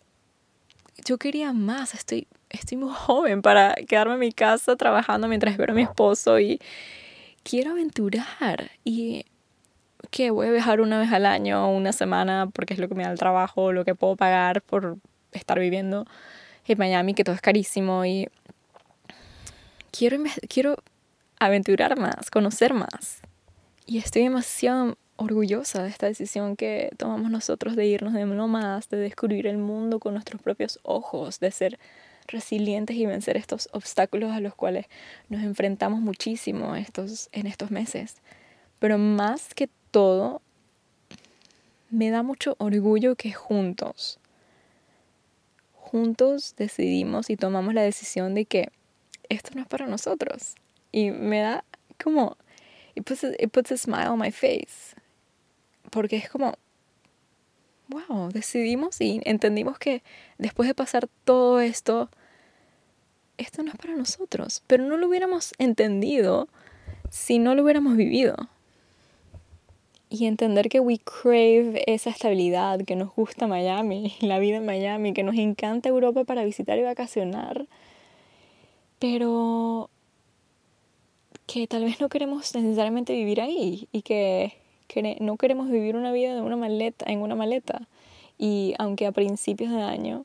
yo 1.04 1.18
quería 1.18 1.52
más, 1.52 1.94
estoy, 1.94 2.26
estoy 2.50 2.78
muy 2.78 2.92
joven 2.94 3.42
para 3.42 3.74
quedarme 3.74 4.14
en 4.14 4.20
mi 4.20 4.32
casa 4.32 4.76
trabajando 4.76 5.28
mientras 5.28 5.52
espero 5.52 5.72
a 5.72 5.76
mi 5.76 5.82
esposo 5.82 6.38
y 6.38 6.60
quiero 7.42 7.72
aventurar. 7.72 8.70
Y 8.84 9.26
que 10.10 10.30
voy 10.30 10.48
a 10.48 10.50
viajar 10.50 10.80
una 10.80 10.98
vez 10.98 11.12
al 11.12 11.26
año, 11.26 11.70
una 11.70 11.92
semana, 11.92 12.48
porque 12.52 12.74
es 12.74 12.80
lo 12.80 12.88
que 12.88 12.94
me 12.94 13.04
da 13.04 13.10
el 13.10 13.18
trabajo, 13.18 13.72
lo 13.72 13.84
que 13.84 13.94
puedo 13.94 14.16
pagar 14.16 14.62
por 14.62 14.98
estar 15.32 15.58
viviendo 15.58 16.06
en 16.66 16.78
Miami, 16.78 17.14
que 17.14 17.24
todo 17.24 17.34
es 17.34 17.40
carísimo 17.40 18.04
y 18.04 18.28
quiero, 19.90 20.22
quiero 20.48 20.76
aventurar 21.38 21.98
más, 21.98 22.30
conocer 22.30 22.74
más. 22.74 23.20
Y 23.86 23.98
estoy 23.98 24.22
demasiado 24.22 24.96
orgullosa 25.16 25.82
de 25.82 25.90
esta 25.90 26.06
decisión 26.06 26.56
que 26.56 26.90
tomamos 26.96 27.30
nosotros 27.30 27.76
de 27.76 27.86
irnos 27.86 28.14
de 28.14 28.24
más, 28.24 28.88
de 28.88 28.96
descubrir 28.96 29.46
el 29.46 29.58
mundo 29.58 30.00
con 30.00 30.14
nuestros 30.14 30.40
propios 30.40 30.80
ojos, 30.82 31.38
de 31.38 31.50
ser 31.50 31.78
resilientes 32.26 32.96
y 32.96 33.06
vencer 33.06 33.36
estos 33.36 33.68
obstáculos 33.72 34.32
a 34.32 34.40
los 34.40 34.54
cuales 34.54 34.86
nos 35.28 35.42
enfrentamos 35.42 36.00
muchísimo 36.00 36.74
estos, 36.74 37.28
en 37.32 37.46
estos 37.46 37.70
meses. 37.70 38.16
Pero 38.78 38.98
más 38.98 39.54
que 39.54 39.68
todo, 39.94 40.42
me 41.88 42.10
da 42.10 42.24
mucho 42.24 42.56
orgullo 42.58 43.14
que 43.14 43.32
juntos, 43.32 44.18
juntos 45.72 46.56
decidimos 46.56 47.30
y 47.30 47.36
tomamos 47.36 47.74
la 47.74 47.82
decisión 47.82 48.34
de 48.34 48.44
que 48.44 48.72
esto 49.28 49.50
no 49.54 49.62
es 49.62 49.68
para 49.68 49.86
nosotros. 49.86 50.56
Y 50.90 51.12
me 51.12 51.38
da 51.38 51.64
como, 52.02 52.36
it 52.96 53.04
puts, 53.04 53.22
a, 53.22 53.28
it 53.38 53.52
puts 53.52 53.70
a 53.70 53.76
smile 53.76 54.08
on 54.08 54.18
my 54.18 54.32
face. 54.32 54.96
Porque 55.92 56.16
es 56.16 56.28
como, 56.28 56.54
wow, 57.86 58.32
decidimos 58.32 59.00
y 59.00 59.20
entendimos 59.24 59.78
que 59.78 60.02
después 60.38 60.66
de 60.66 60.74
pasar 60.74 61.08
todo 61.22 61.60
esto, 61.60 62.10
esto 63.38 63.62
no 63.62 63.70
es 63.70 63.76
para 63.76 63.94
nosotros. 63.94 64.64
Pero 64.66 64.82
no 64.82 64.96
lo 64.96 65.06
hubiéramos 65.06 65.52
entendido 65.58 66.48
si 67.10 67.38
no 67.38 67.54
lo 67.54 67.62
hubiéramos 67.62 67.96
vivido 67.96 68.48
y 70.20 70.26
entender 70.26 70.68
que 70.68 70.80
we 70.80 70.98
crave 70.98 71.82
esa 71.86 72.10
estabilidad, 72.10 72.80
que 72.84 72.96
nos 72.96 73.14
gusta 73.14 73.46
Miami, 73.46 74.14
la 74.20 74.38
vida 74.38 74.56
en 74.56 74.66
Miami, 74.66 75.12
que 75.12 75.22
nos 75.22 75.36
encanta 75.36 75.88
Europa 75.88 76.24
para 76.24 76.44
visitar 76.44 76.78
y 76.78 76.82
vacacionar, 76.82 77.66
pero 78.98 79.90
que 81.46 81.66
tal 81.66 81.84
vez 81.84 82.00
no 82.00 82.08
queremos 82.08 82.54
necesariamente 82.54 83.12
vivir 83.12 83.40
ahí 83.40 83.88
y 83.92 84.02
que, 84.02 84.54
no 85.20 85.36
queremos 85.36 85.68
vivir 85.70 85.96
una 85.96 86.12
vida 86.12 86.34
de 86.34 86.40
una 86.40 86.56
maleta, 86.56 87.04
en 87.10 87.20
una 87.20 87.34
maleta. 87.34 87.88
Y 88.38 88.74
aunque 88.78 89.06
a 89.06 89.12
principios 89.12 89.72
de 89.72 89.82
año 89.82 90.24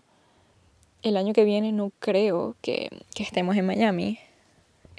el 1.01 1.17
año 1.17 1.33
que 1.33 1.43
viene 1.43 1.71
no 1.71 1.91
creo 1.99 2.55
que, 2.61 2.89
que 3.15 3.23
estemos 3.23 3.55
en 3.55 3.65
Miami. 3.65 4.19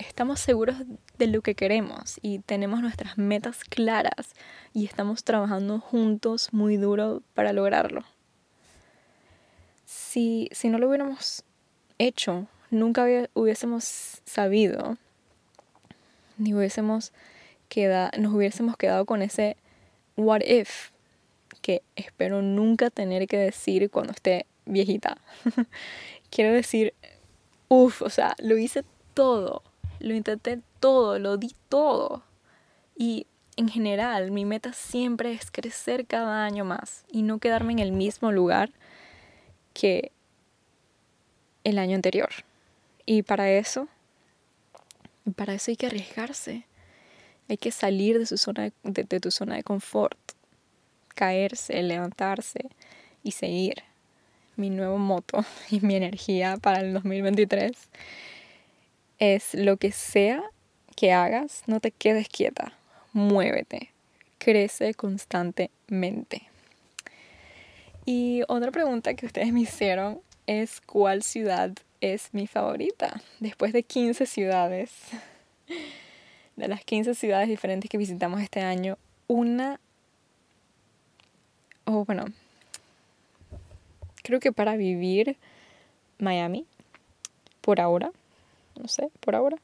Estamos 0.01 0.41
seguros 0.41 0.77
de 1.19 1.27
lo 1.27 1.43
que 1.43 1.55
queremos 1.55 2.19
y 2.23 2.39
tenemos 2.39 2.81
nuestras 2.81 3.19
metas 3.19 3.65
claras 3.65 4.35
y 4.73 4.87
estamos 4.87 5.25
trabajando 5.25 5.79
juntos 5.79 6.55
muy 6.55 6.79
duro 6.79 7.23
para 7.35 7.53
lograrlo. 7.53 8.03
Si, 9.85 10.49
si 10.53 10.71
no 10.71 10.79
lo 10.79 10.89
hubiéramos 10.89 11.45
hecho, 11.99 12.47
nunca 12.71 13.05
hubiésemos 13.35 14.23
sabido, 14.25 14.97
ni 16.39 16.55
hubiésemos 16.55 17.13
quedado, 17.69 18.19
nos 18.19 18.33
hubiésemos 18.33 18.79
quedado 18.79 19.05
con 19.05 19.21
ese 19.21 19.59
what 20.17 20.41
if 20.47 20.93
que 21.61 21.83
espero 21.95 22.41
nunca 22.41 22.89
tener 22.89 23.27
que 23.27 23.37
decir 23.37 23.91
cuando 23.91 24.15
esté 24.15 24.47
viejita. 24.65 25.19
Quiero 26.31 26.55
decir, 26.55 26.95
uff, 27.69 28.01
o 28.01 28.09
sea, 28.09 28.35
lo 28.39 28.57
hice 28.57 28.83
todo 29.13 29.63
lo 30.01 30.15
intenté 30.15 30.61
todo, 30.81 31.19
lo 31.19 31.37
di 31.37 31.55
todo. 31.69 32.23
Y 32.97 33.27
en 33.57 33.69
general, 33.69 34.31
mi 34.31 34.45
meta 34.45 34.73
siempre 34.73 35.33
es 35.33 35.51
crecer 35.51 36.07
cada 36.07 36.45
año 36.45 36.65
más 36.65 37.05
y 37.11 37.23
no 37.23 37.39
quedarme 37.39 37.73
en 37.73 37.79
el 37.79 37.93
mismo 37.93 38.33
lugar 38.33 38.71
que 39.75 40.13
el 41.65 41.79
año 41.79 41.95
anterior. 41.95 42.31
Y 43.07 43.23
para 43.23 43.51
eso, 43.51 43.89
para 45.37 45.55
eso 45.55 45.71
hay 45.71 45.77
que 45.77 45.87
arriesgarse. 45.87 46.67
Hay 47.49 47.57
que 47.57 47.73
salir 47.73 48.19
de, 48.19 48.27
su 48.27 48.39
zona 48.39 48.71
de, 48.83 49.05
de 49.05 49.21
tu 49.21 49.31
zona 49.31 49.57
de 49.57 49.65
confort, 49.65 50.19
caerse, 51.15 51.83
levantarse 51.83 52.71
y 53.23 53.33
seguir. 53.33 53.83
Mi 54.57 54.71
nuevo 54.71 54.99
moto 54.99 55.45
y 55.71 55.81
mi 55.81 55.97
energía 55.97 56.57
para 56.57 56.81
el 56.81 56.95
2023 56.95 57.73
es 59.21 59.55
lo 59.55 59.77
que 59.77 59.93
sea 59.93 60.43
que 60.97 61.12
hagas, 61.12 61.62
no 61.66 61.79
te 61.79 61.93
quedes 61.93 62.29
quieta, 62.29 62.73
muévete, 63.12 63.91
crece 64.39 64.95
constantemente. 64.95 66.43
Y 68.07 68.43
otra 68.49 68.73
pregunta 68.73 69.14
que 69.14 69.27
ustedes 69.27 69.53
me 69.53 69.61
hicieron 69.61 70.21
es 70.47 70.81
cuál 70.81 71.23
ciudad 71.23 71.73
es 72.01 72.33
mi 72.33 72.47
favorita. 72.47 73.21
Después 73.39 73.73
de 73.73 73.83
15 73.83 74.27
ciudades, 74.27 74.91
de 76.57 76.68
las 76.68 76.83
15 76.85 77.14
ciudades 77.14 77.49
diferentes 77.49 77.91
que 77.91 77.99
visitamos 77.99 78.41
este 78.41 78.61
año, 78.61 78.97
una, 79.29 79.79
oh, 81.85 82.05
bueno, 82.07 82.25
creo 84.23 84.41
que 84.41 84.51
para 84.51 84.77
vivir 84.77 85.37
Miami, 86.18 86.66
por 87.61 87.81
ahora, 87.81 88.12
no 88.81 88.89
sé, 88.89 89.11
por 89.20 89.35
ahora. 89.35 89.59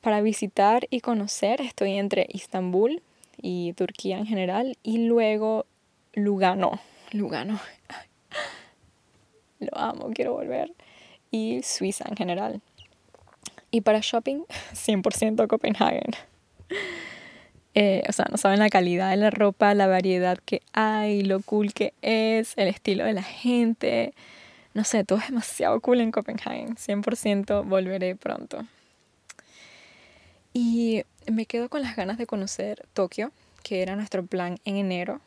Para 0.00 0.20
visitar 0.20 0.86
y 0.90 1.00
conocer 1.00 1.60
estoy 1.60 1.94
entre 1.94 2.26
Istambul 2.28 3.02
y 3.40 3.72
Turquía 3.74 4.18
en 4.18 4.26
general 4.26 4.78
y 4.82 5.06
luego 5.06 5.66
Lugano. 6.14 6.80
Lugano. 7.12 7.58
Lo 9.60 9.76
amo, 9.76 10.10
quiero 10.14 10.34
volver. 10.34 10.72
Y 11.30 11.62
Suiza 11.62 12.04
en 12.08 12.16
general. 12.16 12.60
Y 13.70 13.80
para 13.82 14.00
shopping, 14.00 14.44
100% 14.72 15.46
Copenhagen. 15.46 16.10
Eh, 17.74 18.02
o 18.08 18.12
sea, 18.12 18.26
no 18.28 18.38
saben 18.38 18.58
la 18.58 18.70
calidad 18.70 19.10
de 19.10 19.18
la 19.18 19.30
ropa, 19.30 19.72
la 19.72 19.86
variedad 19.86 20.38
que 20.44 20.62
hay, 20.72 21.22
lo 21.22 21.38
cool 21.40 21.72
que 21.72 21.92
es, 22.02 22.54
el 22.56 22.66
estilo 22.66 23.04
de 23.04 23.12
la 23.12 23.22
gente 23.22 24.14
no 24.74 24.84
sé, 24.84 25.04
todo 25.04 25.18
es 25.18 25.28
demasiado 25.28 25.80
cool 25.80 26.00
en 26.00 26.12
Copenhagen. 26.12 26.76
100% 26.76 27.64
volveré 27.64 28.16
pronto. 28.16 28.64
Y 30.52 31.02
me 31.30 31.46
quedo 31.46 31.68
con 31.68 31.82
las 31.82 31.96
ganas 31.96 32.18
de 32.18 32.26
conocer 32.26 32.86
Tokio, 32.94 33.32
que 33.62 33.82
era 33.82 33.96
nuestro 33.96 34.24
plan 34.24 34.58
en 34.64 34.76
enero, 34.76 35.20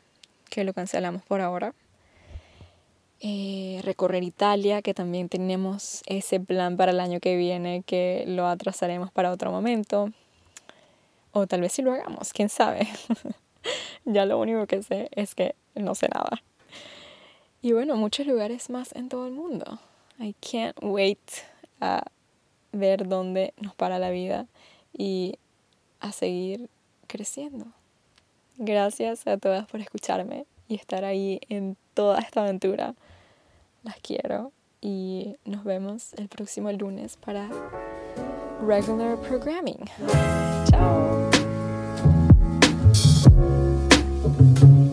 que 0.49 0.63
lo 0.63 0.73
cancelamos 0.73 1.23
por 1.23 1.41
ahora. 1.41 1.73
Eh, 3.19 3.81
recorrer 3.83 4.23
Italia, 4.23 4.81
que 4.81 4.95
también 4.95 5.29
tenemos 5.29 6.01
ese 6.07 6.39
plan 6.39 6.75
para 6.75 6.91
el 6.91 6.99
año 6.99 7.19
que 7.19 7.37
viene, 7.37 7.83
que 7.85 8.23
lo 8.27 8.47
atrasaremos 8.47 9.11
para 9.11 9.31
otro 9.31 9.51
momento. 9.51 10.11
O 11.31 11.45
tal 11.47 11.61
vez 11.61 11.73
si 11.73 11.81
lo 11.81 11.93
hagamos, 11.93 12.33
quién 12.33 12.49
sabe. 12.49 12.87
ya 14.05 14.25
lo 14.25 14.39
único 14.39 14.65
que 14.65 14.81
sé 14.81 15.09
es 15.11 15.35
que 15.35 15.55
no 15.75 15.93
sé 15.95 16.07
nada. 16.13 16.41
Y 17.61 17.73
bueno, 17.73 17.95
muchos 17.95 18.25
lugares 18.25 18.69
más 18.69 18.91
en 18.95 19.07
todo 19.07 19.27
el 19.27 19.33
mundo. 19.33 19.79
I 20.19 20.35
can't 20.39 20.75
wait 20.81 21.19
a 21.79 22.03
ver 22.71 23.07
dónde 23.07 23.53
nos 23.57 23.75
para 23.75 23.99
la 23.99 24.09
vida 24.09 24.47
y 24.97 25.35
a 25.99 26.11
seguir 26.11 26.69
creciendo. 27.07 27.67
Gracias 28.57 29.27
a 29.27 29.37
todas 29.37 29.67
por 29.67 29.79
escucharme 29.79 30.45
y 30.67 30.75
estar 30.75 31.05
ahí 31.05 31.39
en 31.49 31.77
toda 31.93 32.19
esta 32.19 32.41
aventura. 32.41 32.95
Las 33.83 33.97
quiero 33.97 34.51
y 34.81 35.35
nos 35.45 35.63
vemos 35.63 36.13
el 36.13 36.29
próximo 36.29 36.71
lunes 36.71 37.17
para 37.17 37.49
regular 38.65 39.19
programming. 39.21 39.79